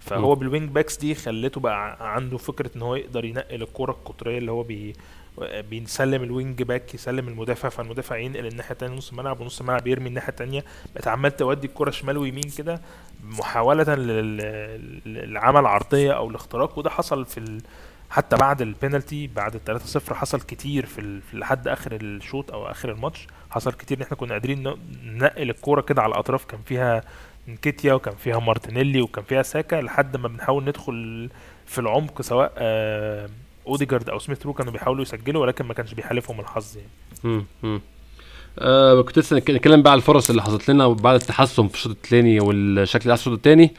[0.00, 4.38] فهو بال wing backs دي خلته بقى عنده فكرة إن هو يقدر ينقل الكرة القطرية
[4.38, 4.92] اللي هو بي
[5.70, 10.08] بيسلم ال wing back يسلم المدافع فالمدافع ينقل الناحية الثانية نص الملعب ونص الملعب يرمي
[10.08, 12.80] الناحية الثانية بقت عمال تودي الكرة شمال ويمين كده
[13.24, 17.60] محاولة لل- للعمل عرضية أو الاختراق وده حصل في ال...
[18.10, 23.26] حتى بعد البينالتي بعد ال 3-0 حصل كتير في, لحد آخر الشوط أو آخر الماتش.
[23.50, 27.02] حصل كتير إن إحنا كنا قادرين ننقل الكوره كده على الأطراف كان فيها
[27.48, 31.28] نكيتيا وكان فيها مارتينيلي وكان فيها ساكا لحد ما بنحاول ندخل
[31.66, 33.28] في العمق سواء آه،
[33.66, 36.88] أوديجارد أو سميث رو كانوا بيحاولوا يسجلوا ولكن ما كانش بيحالفهم الحظ يعني
[37.24, 37.44] مم.
[37.62, 37.80] مم.
[38.58, 42.40] آه كنت لسه نتكلم بقى على الفرص اللي حصلت لنا بعد التحسن في الشوط الثاني
[42.40, 43.74] والشكل الشوط الثاني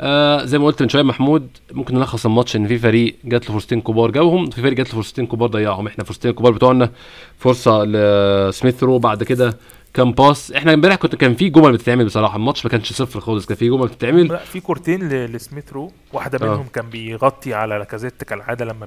[0.00, 3.52] آه زي ما قلت من شوية محمود ممكن نلخص الماتش إن في فريق جات له
[3.54, 6.90] فرصتين كبار جابهم في فريق جات له فرصتين كبار ضيعهم إحنا فرصتين كبار بتوعنا
[7.38, 9.56] فرصة لسميث رو بعد كده
[9.94, 12.36] كان باس إحنا امبارح كنت كان في جمل بتتعمل بصراحة.
[12.36, 14.28] الماتش ما كانش صفر خالص كان في جمل بتتعمل.
[14.28, 15.92] لا في كورتين ل- لسميث رو.
[16.12, 16.50] واحدة آه.
[16.50, 18.86] منهم كان بيغطي على لاكازيت كالعادة لما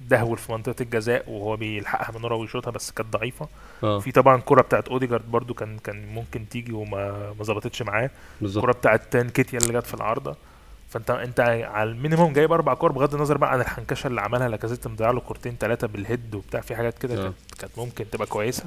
[0.00, 3.48] بيدهول في منطقة الجزاء وهو بيلحقها من ورا ويشوطها بس كانت ضعيفة.
[3.82, 3.98] آه.
[3.98, 8.10] في طبعا كرة بتاعت أوديجارد برضو كان كان ممكن تيجي وما ما ظبطتش معاه.
[8.40, 8.64] بالظبط.
[8.64, 10.36] الكرة بتاعت نكيتيا اللي جت في العارضة.
[10.90, 11.40] فانت أنت
[11.70, 15.10] على ال minimum جايب أربع كور بغض النظر بقى عن الحنكشة اللي عملها لاكازيت مضيع
[15.10, 17.16] له كورتين ثلاثة بال head وبتاع في حاجات كده آه.
[17.22, 18.64] كانت كانت ممكن تبقى كويسة.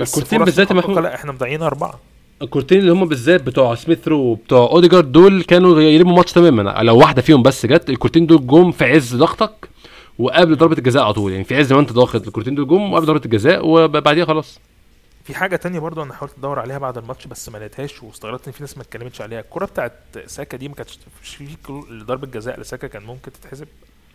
[0.00, 2.00] الكورتين فرص بالذات محمود لا إحنا مضيعين أربعة.
[2.42, 6.82] الكورتين اللي هم بالذات بتوع سميث رو وبتوع أوديجارد دول كانوا يقلبوا الماتش تماما.
[6.82, 9.68] لو واحدة فيهم بس جت الكورتين دول جم في عز ضغطك
[10.18, 11.32] وقبل ضربة الجزاء على طول.
[11.32, 14.58] يعني في عز ما انت ضاغط الكورتين دول جم وقبل ضربة الجزاء وبعديها خلاص.
[15.24, 18.52] في حاجة تانية برضو أنا حاولت أدور عليها بعد الماتش بس ما لقيتهاش واستغربت إن
[18.52, 19.40] في ناس ما اتكلمتش عليها.
[19.40, 19.92] الكرة بتاعت
[20.26, 21.48] ساكا دي ما كانتش في
[22.04, 23.66] ضربه جزاء لساكا كان ممكن تتحسب؟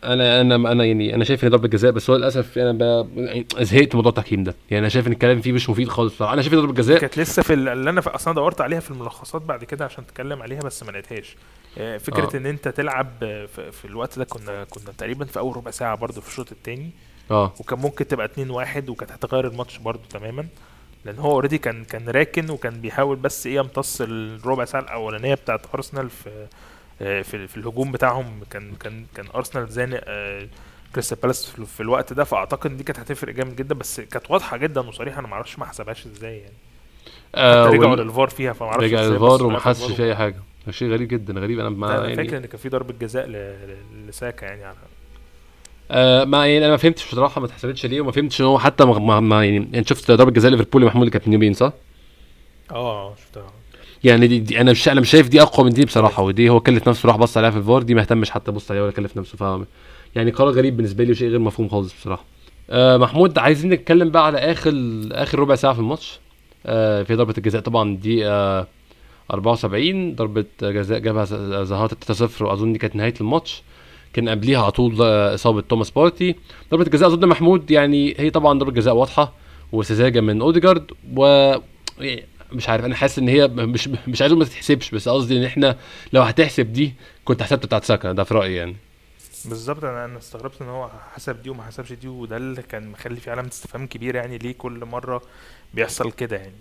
[0.04, 3.08] أنا أنا أنا يعني أنا شايف إن ضربة جزاء بس هو للأسف أنا ب...
[3.18, 4.56] يعني زهقت موضوع التحكيم ده.
[4.70, 6.34] يعني أنا شايف إن الكلام فيه مش مفيد خالص بصراحة.
[6.34, 8.91] أنا شايف إن ضربة جزاء كانت لسه في ال- اللي أنا أصلا دورت عليها في
[8.91, 11.36] الملخصات بعد كده عشان اتكلم عليها بس ما لقيتهاش.
[11.78, 12.38] آه، فكرة آه.
[12.38, 16.22] إن أنت تلعب في, في الوقت ده كنا كنا تقريبا في أول ربع ساعة برضو
[16.22, 16.89] في الشوط الثاني
[17.32, 17.54] آه.
[17.60, 20.48] وكان ممكن تبقى 2 1 وكانت هتغير الماتش برضو تماما.
[21.06, 25.62] لأن هو already كان كان راكن وكان بيحاول بس إيه يمتص الربع ساعة الأولانية بتاعت
[25.76, 26.48] أرسنال في
[27.00, 30.48] في, في الهجوم بتاعهم كان كان كان أرسنال زانق آه،
[30.93, 32.24] كريستال بالاس في الوقت ده.
[32.24, 35.20] فأعتقد دي كانت هتفرق جامد جدا بس كانت واضحة جدا وصريحة.
[35.20, 36.54] أنا ما أعرفش ما حسبهاش إزاي يعني.
[37.36, 40.36] آه رجعوا للفار فيها فما أعرفش رجع بصوا وما حسش في أي حاجة.
[40.70, 41.60] شيء غريب جدا غريب.
[41.60, 43.30] أنا ما يعني فاكر إن كان في ضربة جزاء
[44.08, 44.76] لساكا يعني على
[45.91, 48.86] آه ما يعني أنا ما فهمتش بصراحة ما اتحسبتش ليه وما فهمتش إن هو حتى
[48.86, 51.74] ما, ما, يعني يعني شفت ضربة جزاء ليفربول محمود اللي كانت من يومين صح؟
[52.72, 53.52] آه شفتها.
[54.04, 56.60] يعني دي, دي أنا مش أنا مش شايف دي أقوى من دي بصراحة ودي هو
[56.60, 59.18] كلف نفسه راح بص عليها في الفار دي ما اهتمش حتى بص عليها ولا كلف
[59.18, 59.66] نفسه ف
[60.16, 62.26] يعني قرار غريب بالنسبة لي وشيء غير مفهوم خالص بصراحة.
[62.70, 64.74] آه محمود عايزين نتكلم بقى على آخر
[65.12, 66.20] آخر ربع ساعة في الماتش.
[66.66, 68.68] آه في ضربة الجزاء طبعا دي آه
[69.32, 73.64] 74 ضربة جزاء جابها ز- زاها 3-0 وأظن دي كانت نهاية الماتش.
[74.14, 76.36] كان قبليها على طول آه، إصابة توماس بارتي.
[76.72, 79.34] ضربة الجزاء أظن محمود يعني هي طبعا ضربة جزاء واضحة
[79.72, 81.54] وسذاجة من أوديجارد و
[82.52, 85.43] مش عارف أنا حاسس إن هي مش مش عايز أقول ما تتحسبش بس قصدي إن
[85.43, 85.78] إحنا
[86.14, 86.93] لو هتحسب دي
[87.26, 88.76] كنت حسبت بتاعت ساكا ده في رأيي يعني.
[89.45, 93.16] بالظبط أنا أنا استغربت إن هو حسب دي وما حسبش دي وده اللي كان مخلي
[93.16, 95.22] في علامة استفهام كبيره يعني ليه كل مرة
[95.74, 96.54] بيحصل كده يعني.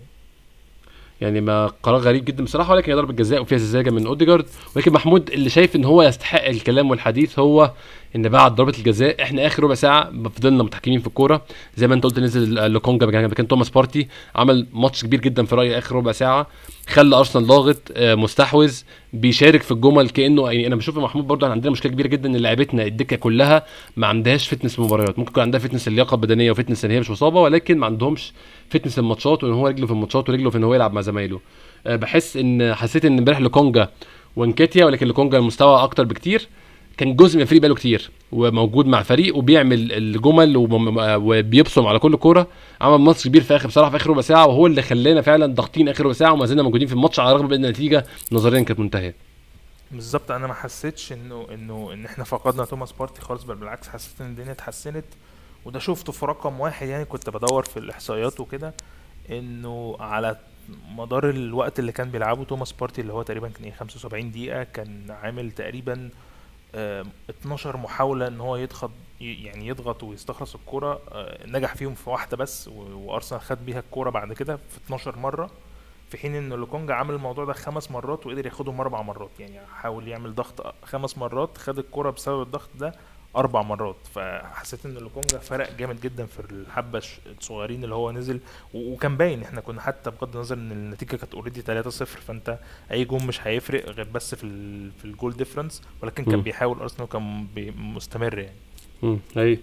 [1.21, 5.29] يعني ما قرار غريب جدا بصراحة ولكن ضربة جزاء وفيها سذاجه من أوديجارد ولكن محمود
[5.29, 7.71] اللي شايف إن هو يستحق الكلام والحديث هو
[8.17, 11.41] إن بعد ضربة الجزاء إحنا آخر ربع ساعة فضلنا متحكمين في الكورة.
[11.75, 15.77] زي ما أنت قلت نزل لوكونجا مكان توماس بارتي عمل ماتش كبير جدا في رأيي
[15.77, 16.47] آخر ربع ساعة.
[16.87, 18.81] خلى أرسنال ضاغط آه، مستحوذ
[19.13, 22.85] بيشارك في الجمل كأنه يعني أنا بشوف محمود برضه عندنا مشكلة كبيرة جدا إن لعيبتنا
[22.85, 23.65] الدكة كلها
[23.97, 27.09] ما عندهاش fitness مباريات ممكن يكون عندها fitness اللياقة البدنية و fitness إن هي مش
[27.11, 28.33] مصابة ولكن ما عندهمش
[28.69, 31.39] fitness الماتشات وإن هو رجله في الماتشات ورجله في إن هو يلعب مع زمايله.
[31.87, 33.89] آه، بحس ان حسيت إن إمبارح لوكونجا
[34.35, 36.47] ونكيتيا ولكن لوكونجا المستوى أكتر بكتير.
[36.97, 40.53] كان جزء من الفريق بقاله كتير وموجود مع الفريق وبيعمل الجمل
[41.17, 42.47] وبيبصم على كل كورة.
[42.81, 45.89] عمل ماتش كبير في آخر بصراحة في آخر ربع ساعة وهو اللي خلانا فعلا ضاغطين
[45.89, 49.15] آخر ربع ساعة وما زلنا موجودين في الماتش على الرغم ان النتيجة نظريا كانت منتهية.
[49.91, 54.21] بالظبط أنا ما حسيتش إنه إنه إن إحنا فقدنا توماس بارتي خالص بل بالعكس حسيت
[54.21, 55.05] إن الدنيا اتحسنت.
[55.65, 58.73] وده شفته في رقم واحد يعني كنت بدور في الإحصائيات وكده
[59.31, 60.37] إنه على
[60.95, 65.11] مدار الوقت اللي كان بيلعبه توماس بارتي اللي هو تقريبا كان إيه 75 دقيقة كان
[65.23, 66.09] عامل تقريبا
[66.75, 68.91] 12 محاولة إن هو يضغط
[69.21, 74.33] يعني يضغط ويستخلص الكرة آه، نجح فيهم في واحدة بس وأرسنال خد بيها الكرة بعد
[74.33, 75.49] كده في 12 مرة
[76.09, 79.29] في حين إن لوكونجا عمل الموضوع ده خمس مرات وقدر ياخدهم أربع مرات.
[79.39, 82.93] يعني حاول يعمل ضغط خمس مرات خد الكرة بسبب الضغط ده
[83.37, 87.01] أربع مرات فحسيت إن لوكونجا فرق جامد جدا في الحبة
[87.39, 88.39] الصغيرين اللي هو نزل
[88.73, 92.57] وكان باين إحنا كنا حتى بغض النظر إن النتيجة كانت already 3-0 فأنت
[92.91, 94.41] أي جون مش هيفرق غير بس في
[94.99, 96.41] في ال goal difference ولكن كان مم.
[96.41, 98.55] بيحاول أرسنال كان مستمر يعني.
[99.03, 99.57] امم هي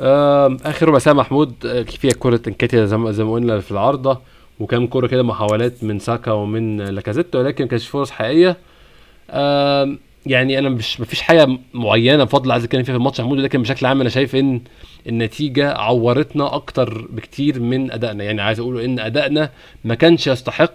[0.00, 1.54] آم، آخر ربع ساعة محمود
[2.00, 4.20] فيها كرة انكاتيا زي ما قلنا في العارضة
[4.60, 8.56] وكام كرة كده محاولات من ساكا ومن لاكازيت ولكن ما كانش فرص حقيقية.
[10.26, 13.86] يعني أنا مش مفيش حاجة معينة بفضل عايز أتكلم فيها في الماتش محمود لكن بشكل
[13.86, 14.60] عام أنا شايف إن
[15.06, 18.24] النتيجة عورتنا أكتر بكتير من أدائنا.
[18.24, 19.50] يعني عايز أقول إن أدائنا
[19.84, 20.72] ما كانش يستحق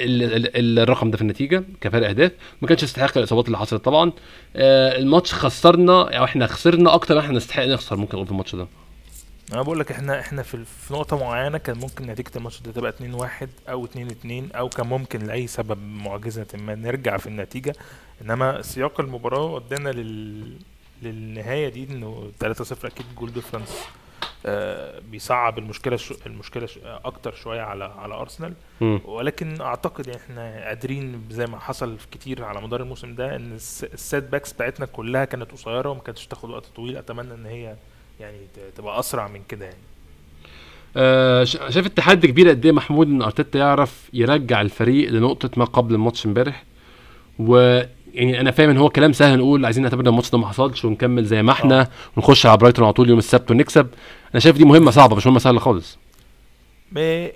[0.00, 3.84] ال- ال- الرقم ده في النتيجة كفرق أهداف ما كانش يستحق الإصابات اللي حصلت.
[3.84, 4.12] طبعا
[4.56, 8.66] آه، الماتش خسرنا أو إحنا خسرنا أكتر ما إحنا نستحق نخسر ممكن في الماتش ده.
[9.52, 13.46] أنا بقول لك إحنا إحنا في نقطة معينة كان ممكن نتيجة الماتش ده تبقى 2-1
[13.70, 13.88] أو 2-2
[14.56, 17.74] أو كان ممكن لأي سبب معجزة ما نرجع في النتيجة.
[18.22, 20.56] إنما سياق المباراة ودانا لل
[21.02, 22.48] للنهاية دي إنه 3-0
[22.84, 23.84] أكيد goal difference
[24.46, 28.52] آه بيصعب المشكلة شو المشكلة شو أكتر شوية على على أرسنال.
[29.04, 34.24] ولكن أعتقد إحنا قادرين زي ما حصل كتير على مدار الموسم ده إن الس- ال
[34.24, 36.96] setbacks بتاعتنا كلها كانت قصيرة وما كانتش تاخد وقت طويل.
[36.96, 37.76] أتمنى إن هي
[38.20, 39.78] يعني ت- تبقى أسرع من كده يعني.
[40.96, 45.64] آه، شا- شايف التحدي كبير قد إيه محمود إن أرتيتا يعرف يرجع الفريق لنقطة ما
[45.64, 46.64] قبل الماتش امبارح؟
[47.38, 47.80] و
[48.16, 50.84] يعني أنا فاهم إن هو كلام سهل نقول عايزين نعتبر إن الماتش ده ما حصلش
[50.84, 51.88] ونكمل زي ما إحنا آه.
[52.16, 53.88] ونخش على برايتون على طول يوم السبت ونكسب
[54.32, 55.98] أنا شايف دي مهمة صعبة مش مهمة سهلة خالص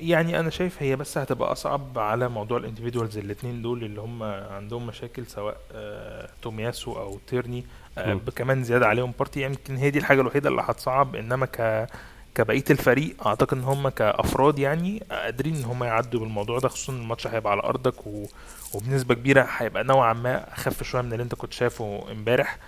[0.00, 4.22] يعني أنا شايف هي بس هتبقى أصعب على موضوع ال individuals الاثنين دول اللي هم
[4.22, 7.64] عندهم مشاكل سواء آه، تومياسو أو تيرني
[7.98, 8.20] آه،.
[8.36, 11.86] كمان زيادة عليهم بارتي يمكن هي دي الحاجة الوحيدة اللي هتصعب إنما ك
[12.34, 17.26] كبقية الفريق أعتقد إن هم كأفراد يعني قادرين إن هم يعدوا بالموضوع ده خصوصا الماتش
[17.26, 18.26] هيبقى على أرضك و...
[18.74, 22.58] وبنسبة كبيرة هيبقى نوعا ما أخف شوية من اللي أنت كنت شايفه إمبارح.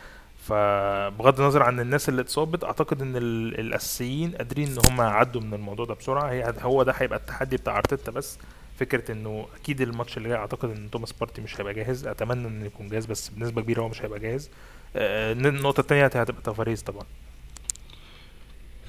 [0.49, 5.55] فبغض النظر عن الناس اللي اتصابت أعتقد إن ال- الأساسيين قادرين إن هم يعدوا من
[5.55, 6.31] الموضوع ده بسرعة.
[6.31, 8.39] هي هو ده هيبقى التحدي بتاع أرتيتا بس.
[8.79, 12.07] فكرة إنه أكيد الماتش اللي جاي أعتقد إن توماس بارتي مش هيبقى جاهز.
[12.07, 14.51] أتمنى إنه يكون جاهز بس بنسبة كبيرة هو مش هيبقى جاهز.
[14.97, 17.05] آه، النقطة الثانية هتبقى تافاريز طبعا.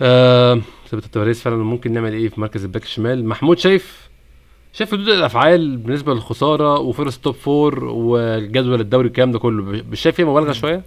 [0.01, 4.09] آه ثابت التواريخ فعلا ممكن نعمل إيه في مركز الباك الشمال؟ محمود شايف
[4.73, 10.15] شايف ردود الأفعال بالنسبة للخسارة وفرص top four والجدول الدوري الكلام ده كله مش شايف
[10.15, 10.83] فيه مبالغة شوية؟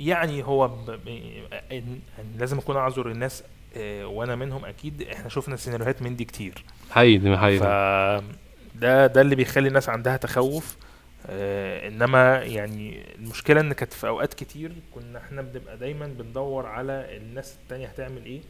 [0.00, 0.70] يعني هو
[2.38, 3.42] لازم أكون أعذر الناس
[3.76, 6.64] أه، وأنا منهم أكيد إحنا شفنا سيناريوهات من دي كتير.
[6.90, 8.22] حقيقي ف حقيقي.
[8.74, 10.76] ده ده اللي بيخلي الناس عندها تخوف.
[11.30, 17.16] آه إنما يعني المشكلة إن كانت في أوقات كتير كنا إحنا بنبقى دايما بندور على
[17.16, 18.40] الناس التانية هتعمل إيه.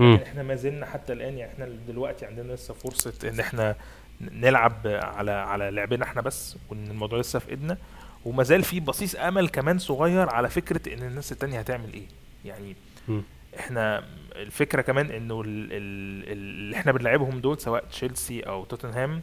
[0.00, 3.76] ولكن إحنا ما زلنا حتى الآن يعني إحنا دلوقتي عندنا لسه فرصة إن إحنا
[4.20, 7.76] نلعب على على لعبنا إحنا بس وإن الموضوع لسه في إيدنا
[8.24, 12.06] وما زال في بصيص أمل كمان صغير على فكرة إن الناس التانية هتعمل إيه
[12.44, 12.76] يعني
[13.08, 13.22] مم.
[13.58, 14.04] إحنا
[14.36, 19.22] الفكرة كمان إنه ال- ال- اللي إحنا بنلعبهم دول سواء تشيلسي أو توتنهام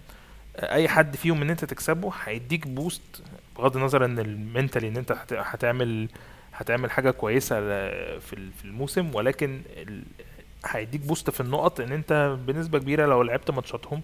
[0.59, 3.23] أي حد فيهم إن أنت تكسبه هيديك boost
[3.57, 6.09] بغض النظر إن mentally إن أنت هت- هتعمل
[6.53, 7.55] هتعمل حاجة كويسة
[8.19, 9.61] في ال- في الموسم ولكن
[10.65, 14.01] هيديك boost في النقط إن أنت بنسبة كبيرة لو لعبت ماتشاتهم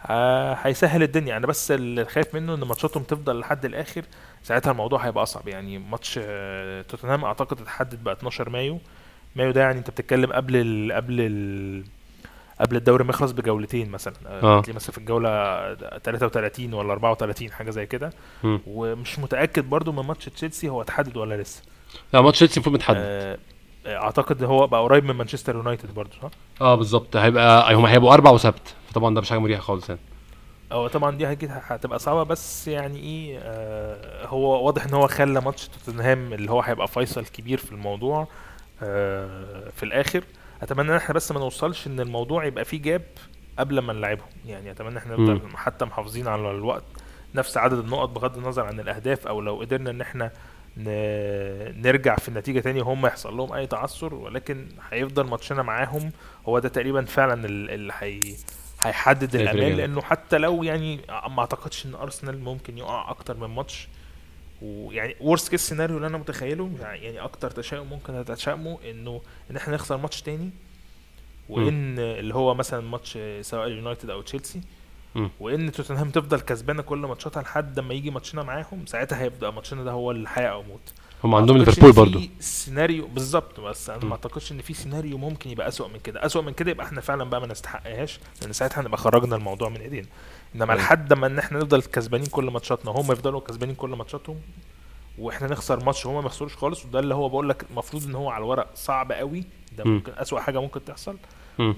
[0.00, 1.36] ه- هيسهل الدنيا.
[1.36, 4.02] أنا بس اللي خايف منه إن ماتشاتهم تفضل لحد الآخر
[4.42, 5.48] ساعتها الموضوع هيبقى أصعب.
[5.48, 8.78] يعني ماتش آه، توتنهام أعتقد اتحدد بقى 12 مايو.
[9.36, 11.84] مايو ده يعني أنت بتتكلم قبل ال قبل ال
[12.60, 14.14] قبل الدوري ما يخلص بجولتين مثلا.
[14.26, 14.42] آه.
[14.42, 14.58] آه.
[14.58, 15.28] هتلاقيه مثلا في الجولة
[15.74, 18.10] 33 ولا 34 حاجة زي كده.
[18.66, 21.62] ومش متأكد برضو من ماتش تشيلسي هو اتحدد ولا لسه.
[22.12, 22.98] لا ماتش تشيلسي المفروض متحدد.
[23.00, 23.38] آه
[23.86, 26.30] أعتقد هو بقى قريب من مانشستر يونايتد برضو صح؟
[26.60, 27.16] آه بالظبط.
[27.16, 28.74] هيبقى هم هيبقوا أربع وسبت.
[28.90, 30.00] فطبعا ده مش حاجة مريحة خالص يعني.
[30.72, 35.40] هو طبعا دي أكيد هتبقى صعبة بس يعني إيه آه هو واضح إن هو خلى
[35.40, 38.28] ماتش توتنهام اللي هو هيبقى فيصل كبير في الموضوع
[38.82, 40.24] آه في الآخر.
[40.62, 43.02] أتمنى إن إحنا بس ما نوصلش إن الموضوع يبقى فيه جاب
[43.58, 45.12] قبل ما نلعبهم يعني أتمنى ان إحنا.
[45.16, 46.84] نفضل حتى محافظين على الوقت
[47.34, 50.30] نفس عدد النقط بغض النظر عن الأهداف أو لو قدرنا إن إحنا
[51.82, 56.12] نرجع في النتيجة تاني وهم يحصل لهم أي تعثر ولكن هيفضل ماتشنا معاهم
[56.48, 58.20] هو ده تقريبا فعلا ال- اللي هي
[58.82, 59.72] هيحدد الأمان.
[59.76, 63.88] لأنه حتى لو يعني ما أعتقدش إن أرسنال ممكن يقع أكتر من ماتش
[64.62, 69.74] ويعني worst case scenario اللي أنا متخيله يعني أكتر تشاؤم ممكن اتشائمه إنه إن إحنا
[69.74, 70.50] نخسر ماتش تاني
[71.48, 74.60] وإن اللي هو مثلا ماتش سواء اليونايتد أو تشيلسي.
[75.40, 79.90] وإن توتنهام تفضل كسبانة كل ماتشاتها لحد ما يجي ماتشنا معاهم ساعتها هيبدأ ماتشنا ده
[79.90, 80.80] هو الحياة أو موت
[81.24, 84.04] هم عندهم ليفربول برضو في سيناريو بالظبط بس أنا.
[84.04, 86.26] ما أعتقدش إن في سيناريو ممكن يبقى أسوأ من كده.
[86.26, 89.76] أسوأ من كده يبقى إحنا فعلا بقى ما نستحقهاش لأن ساعتها هنبقى خرجنا الموضوع من
[89.80, 90.06] إيدينا.
[90.54, 90.82] إنما أيوة.
[90.82, 94.40] لحد ما إن إحنا نفضل كسبانين كل ماتشاتنا وهم يفضلوا كسبانين كل ماتشاتهم
[95.18, 98.30] وإحنا نخسر ماتش وهم ما يخسروش خالص وده اللي هو بقول لك المفروض إن هو
[98.30, 99.44] على الورق صعب قوي
[99.78, 99.94] ده مم.
[99.94, 101.16] ممكن أسوأ حاجة ممكن تحصل.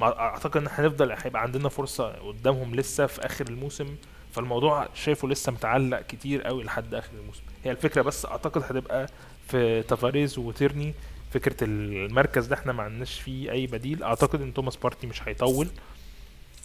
[0.03, 3.97] أعتقد إن إحنا هنفضل هيبقى عندنا فرصة قدامهم لسه في آخر الموسم
[4.33, 7.43] فالموضوع شايفه لسه متعلق كتير قوي لحد آخر الموسم.
[7.64, 9.07] هي الفكرة بس أعتقد هتبقى
[9.49, 10.95] في تافاريز وتيرني
[11.31, 14.03] فكرة المركز ده إحنا ما عندناش فيه أي بديل.
[14.03, 15.68] أعتقد إن توماس بارتي مش هيطول.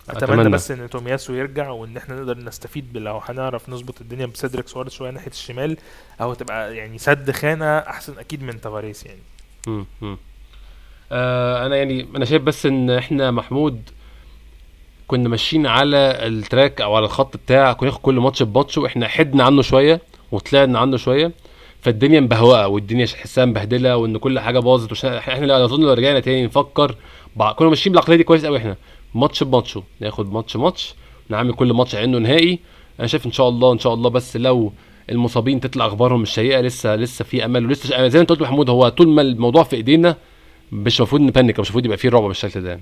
[0.10, 0.49] أتمنى, أتمنى.
[0.49, 5.12] بس إن تومياسو يرجع وإن إحنا نقدر نستفيد لو هنعرف نظبط الدنيا بسيدريك سواريز شوية
[5.12, 5.78] ناحية الشمال
[6.22, 9.20] أو تبقى يعني سد خانة أحسن أكيد من تافاريز يعني
[9.68, 9.86] مم.
[10.01, 10.18] مم.
[11.12, 13.82] آه أنا يعني أنا شايف بس إن إحنا محمود
[15.08, 15.97] كنا ماشيين على
[16.28, 20.01] ال track أو على الخط بتاع كنا ناخد كل ماتش بماتش وإحنا حدنا عنه شوية
[20.32, 21.32] وطلعنا عنه شوية
[21.82, 25.06] فالدنيا مبهوقة والدنيا حسها مبهدلة وإن كل حاجة باظت وش...
[25.06, 26.95] إحنا لو اظن لو رجعنا تاني نفكر
[27.36, 27.51] بع...
[27.51, 28.76] كنا ماشيين بالعقلية دي كويس قوي إحنا
[29.16, 30.93] ماتش بماتشه ناخد ماتش ماتش.
[31.30, 32.59] نعمل كل ماتش عينه نهائي.
[32.99, 34.74] أنا شايف إن شاء الله إن شاء الله بس لو
[35.09, 37.66] المصابين تطلع أخبارهم سيئة لسه لسه في أمل.
[37.66, 40.18] ولسه زي ما أنت قلت محمود هو طول ما الموضوع في إيدينا
[40.72, 42.80] مش المفروض نبانك مش المفروض يبقى فيه رعب بالشكل ده.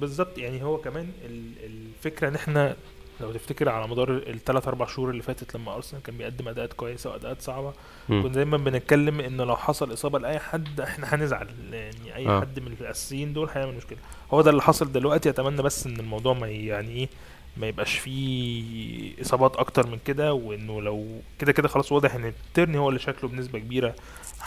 [0.00, 2.76] بالظبط يعني هو كمان ال- الفكرة إن إحنا
[3.20, 7.10] لو تفتكر على مدار الثلاث أربع شهور اللي فاتت لما أرسنال كان بيقدم أداءات كويسة
[7.10, 7.72] وأداءات صعبة.
[8.08, 12.40] كنا دايما بنتكلم إنه لو حصل إصابة لأي حد إحنا هنزعل يعني أي آه.
[12.40, 13.98] حد من الأساسيين دول هيعمل مشكلة
[14.32, 17.08] هو ده اللي حصل دلوقتي أتمنى بس إن الموضوع ما يعني إيه
[17.56, 21.06] ما يبقاش فيه إصابات أكتر من كده وإنه لو
[21.38, 23.94] كده كده خلاص واضح إن تيرني هو اللي شكله بنسبة كبيرة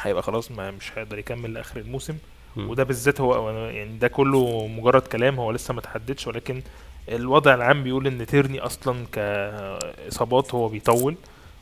[0.02, 2.18] هيبقى خلاص ما مش هيقدر يكمل لآخر الموسم
[2.56, 2.70] مم.
[2.70, 6.62] وده بالذات هو يعني ده كله مجرد كلام هو لسه ما تحددش ولكن
[7.10, 11.16] الوضع العام بيقول إن تيرني أصلا كإصابات هو بيطول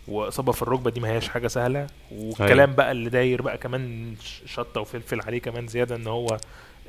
[0.07, 1.87] وإصابة في الركبة دي ما هياش حاجة سهلة.
[2.11, 4.15] والكلام بقى اللي داير بقى كمان
[4.45, 6.37] شطة وفلفل عليه كمان زيادة إن هو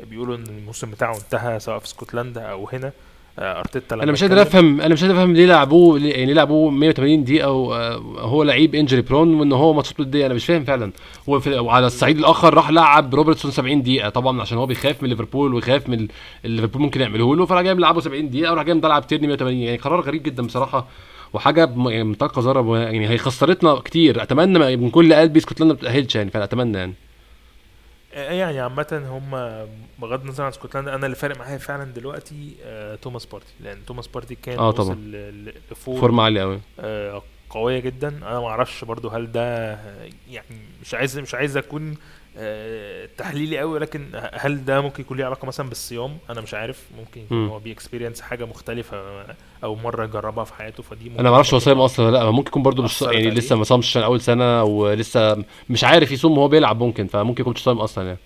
[0.00, 2.92] بيقولوا إن الموسم بتاعه انتهى سواء في اسكتلندا أو هنا.
[3.40, 6.70] أرتيتا لما أنا مش قادر أفهم أنا مش قادر أفهم ليه لعبوه يعني ليه لعبوه
[6.70, 10.92] 180 دقيقة وهو لعيب انجري برون وإن هو ماتشات وديه أنا مش فاهم فعلا.
[11.26, 15.88] وعلى الصعيد الآخر راح لعب روبرتسون 70 دقيقة طبعا عشان هو بيخاف من ليفربول ويخاف
[15.88, 15.94] من
[16.44, 19.56] اللي ليفربول ممكن يعمله له فراح جاي ملعبه 70 دقيقة وراح جاي ملعب تيرني 180
[19.56, 20.86] يعني قرار غريب جدا بصراحة
[21.32, 24.22] وحاجة يعني منتهى القذاره يعني هي خسرتنا كتير.
[24.22, 26.92] أتمنى من كل قلبي اسكتلندا ما تتاهلش يعني فانا اتمنى يعني.
[26.92, 27.09] آه،
[28.12, 29.30] يعني عامة هم
[29.98, 33.52] بغض النظر عن اسكتلندا أنا اللي فارق معايا فعلا دلوقتي آه، توماس بارتي.
[33.60, 34.94] لأن توماس بارتي كان آه، طبعا.
[35.70, 38.08] لفور فورمة عاليه قوي آه، قوية جدا.
[38.08, 39.70] أنا ما أعرفش برضو هل ده
[40.30, 41.96] يعني مش عايز مش عايز أكون آه،
[43.18, 46.84] تحليلي قوي ولكن هل ده ممكن يكون ليه علاقة مثلا بالصيام؟ أنا مش عارف.
[46.98, 47.48] ممكن يكون.
[47.48, 49.24] هو بي experience حاجة مختلفة
[49.64, 52.30] أو مرة جربها في حياته فدي أنا ما أعرفش هو صايم أصلا ولا لأ.
[52.30, 53.30] ممكن يكون برضه مش يعني عليه.
[53.30, 57.52] لسه ما صامش عشان أول سنة ولسه مش عارف يصوم وهو بيلعب ممكن فممكن يكون
[57.52, 58.18] مش صايم أصلا يعني.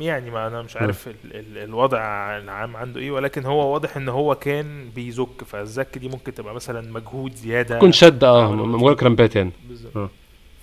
[0.00, 1.98] يعني ما أنا مش عارف ال ال الوضع
[2.38, 6.92] العام عنده إيه ولكن هو واضح إن هو كان بيزك فالزك دي ممكن تبقى مثلا
[6.92, 7.76] مجهود زيادة.
[7.76, 9.50] يكون شد آه مجرد cramp ات يعني.
[9.68, 9.96] بالظبط.
[9.96, 10.10] آه.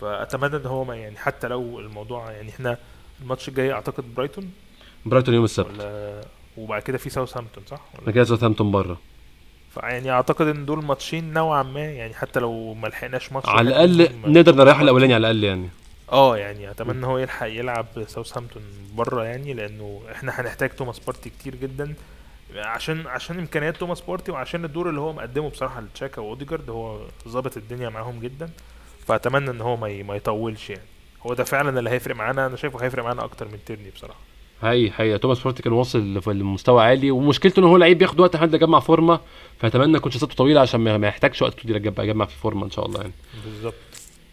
[0.03, 2.77] فأتمنى إن هو ما يعني حتى لو الموضوع يعني إحنا
[3.21, 4.51] الماتش الجاي أعتقد برايتون؟
[5.05, 5.79] برايتون يوم السبت.
[5.79, 6.21] ولا
[6.57, 8.97] وبعد كده في ساوثهامبتون صح؟ ولا كده ساوثهامبتون بره.
[9.73, 13.89] فيعني أعتقد إن دول ماتشين نوعا ما يعني حتى لو ما لحقناش ماتش على واحد
[13.89, 15.69] الأقل نقدر نريح الأولاني على الأقل يعني.
[16.11, 21.29] آه يعني أتمنى إن هو يلحق يلعب ساوثهامبتون بره يعني لأنه إحنا هنحتاج توماس بارتي
[21.29, 21.93] كتير جدا.
[22.55, 27.57] عشان عشان إمكانيات توماس بارتي وعشان الدور اللي هو مقدمه بصراحة لتشاكا وأوديجارد هو ظابط
[27.57, 28.49] الدنيا معاهم جدا.
[29.07, 30.83] فأتمنى إن هو ما ما يطولش يعني.
[31.25, 32.45] هو ده فعلا اللي هيفرق معانا.
[32.45, 34.19] أنا شايفه هيفرق معانا أكتر من تيرني بصراحة.
[34.61, 37.11] هاي هي توماس بارتي كان واصل لمستوى عالي.
[37.11, 39.19] ومشكلته إن هو لعيب بياخد وقت لحد يجمع فورمة.
[39.59, 43.13] فأتمنى يكون شخصيته طويلة عشان ما يحتاجش وقت يجمع في فورمة إن شاء الله يعني.
[43.45, 43.73] بالظبط.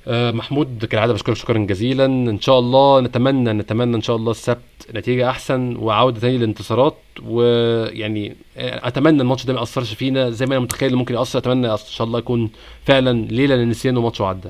[0.07, 2.05] محمود كالعادة بشكرك شكرا جزيلا.
[2.05, 4.61] إن شاء الله نتمنى نتمنى إن شاء الله السبت
[4.95, 6.97] نتيجة أحسن وعودة تاني للانتصارات.
[7.23, 10.31] ويعني آه، أتمنى الماتش ده ما يأثرش فينا.
[10.31, 12.51] زي ما أنا متخيل ممكن يأثر أتمنى إن شاء الله يكون
[12.85, 14.49] فعلا ليلة للنسيان وماتش وعدى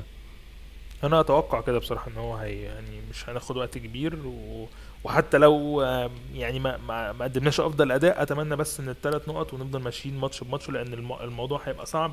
[1.03, 4.15] أنا أتوقع كده بصراحة إن هو هي يعني مش هناخد وقت كبير.
[4.25, 4.65] و...
[5.03, 5.81] وحتى لو
[6.35, 6.77] يعني ما
[7.11, 11.13] ما قدمناش أفضل أداء أتمنى بس إن الثلاث نقط ونفضل ماشيين ماتش بماتش لأن الم...
[11.13, 12.11] الموضوع هيبقى صعب.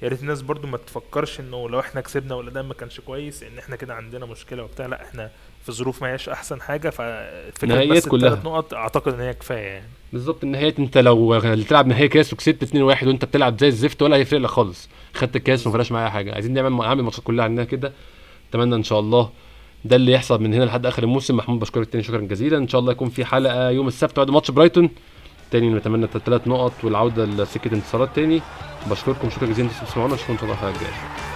[0.00, 3.58] فيا ريت الناس برضو ما تفكرش انه لو إحنا كسبنا والاداء ما كانش كويس ان
[3.58, 5.30] إحنا كده عندنا مشكلة وبتاع لا إحنا
[5.64, 8.42] في ظروف ما هياش احسن حاجة ففكره بس كلها.
[8.44, 9.86] نقط اعتقد ان هي كفاية يعني.
[10.12, 14.40] بالظبط النهاية انت لو تلعب نهائي كاس وكسبت 2-1 وانت بتلعب زي الزفت ولا هيفرق
[14.40, 14.88] لك خالص.
[15.14, 16.34] خدت الكاس وما فرقش معايا حاجة.
[16.34, 17.92] عايزين نعمل نعمل الماتشات كلها عندنا كده.
[18.50, 19.30] أتمنى إن شاء الله
[19.84, 21.36] ده اللي يحصل من هنا لحد آخر الموسم.
[21.36, 22.58] محمود بشكرك تاني شكرا جزيلا.
[22.58, 24.90] إن شاء الله يكون في حلقة يوم السبت بعد ماتش برايتون.
[25.50, 28.42] تاني نتمنى الثلاث نقط والعودة لسكة انتصارات تاني.
[28.90, 31.33] بشكركم شكرا جزيلا أنتوا بتسمعونا اشوفكم إن شاء الله الحلقة الجايه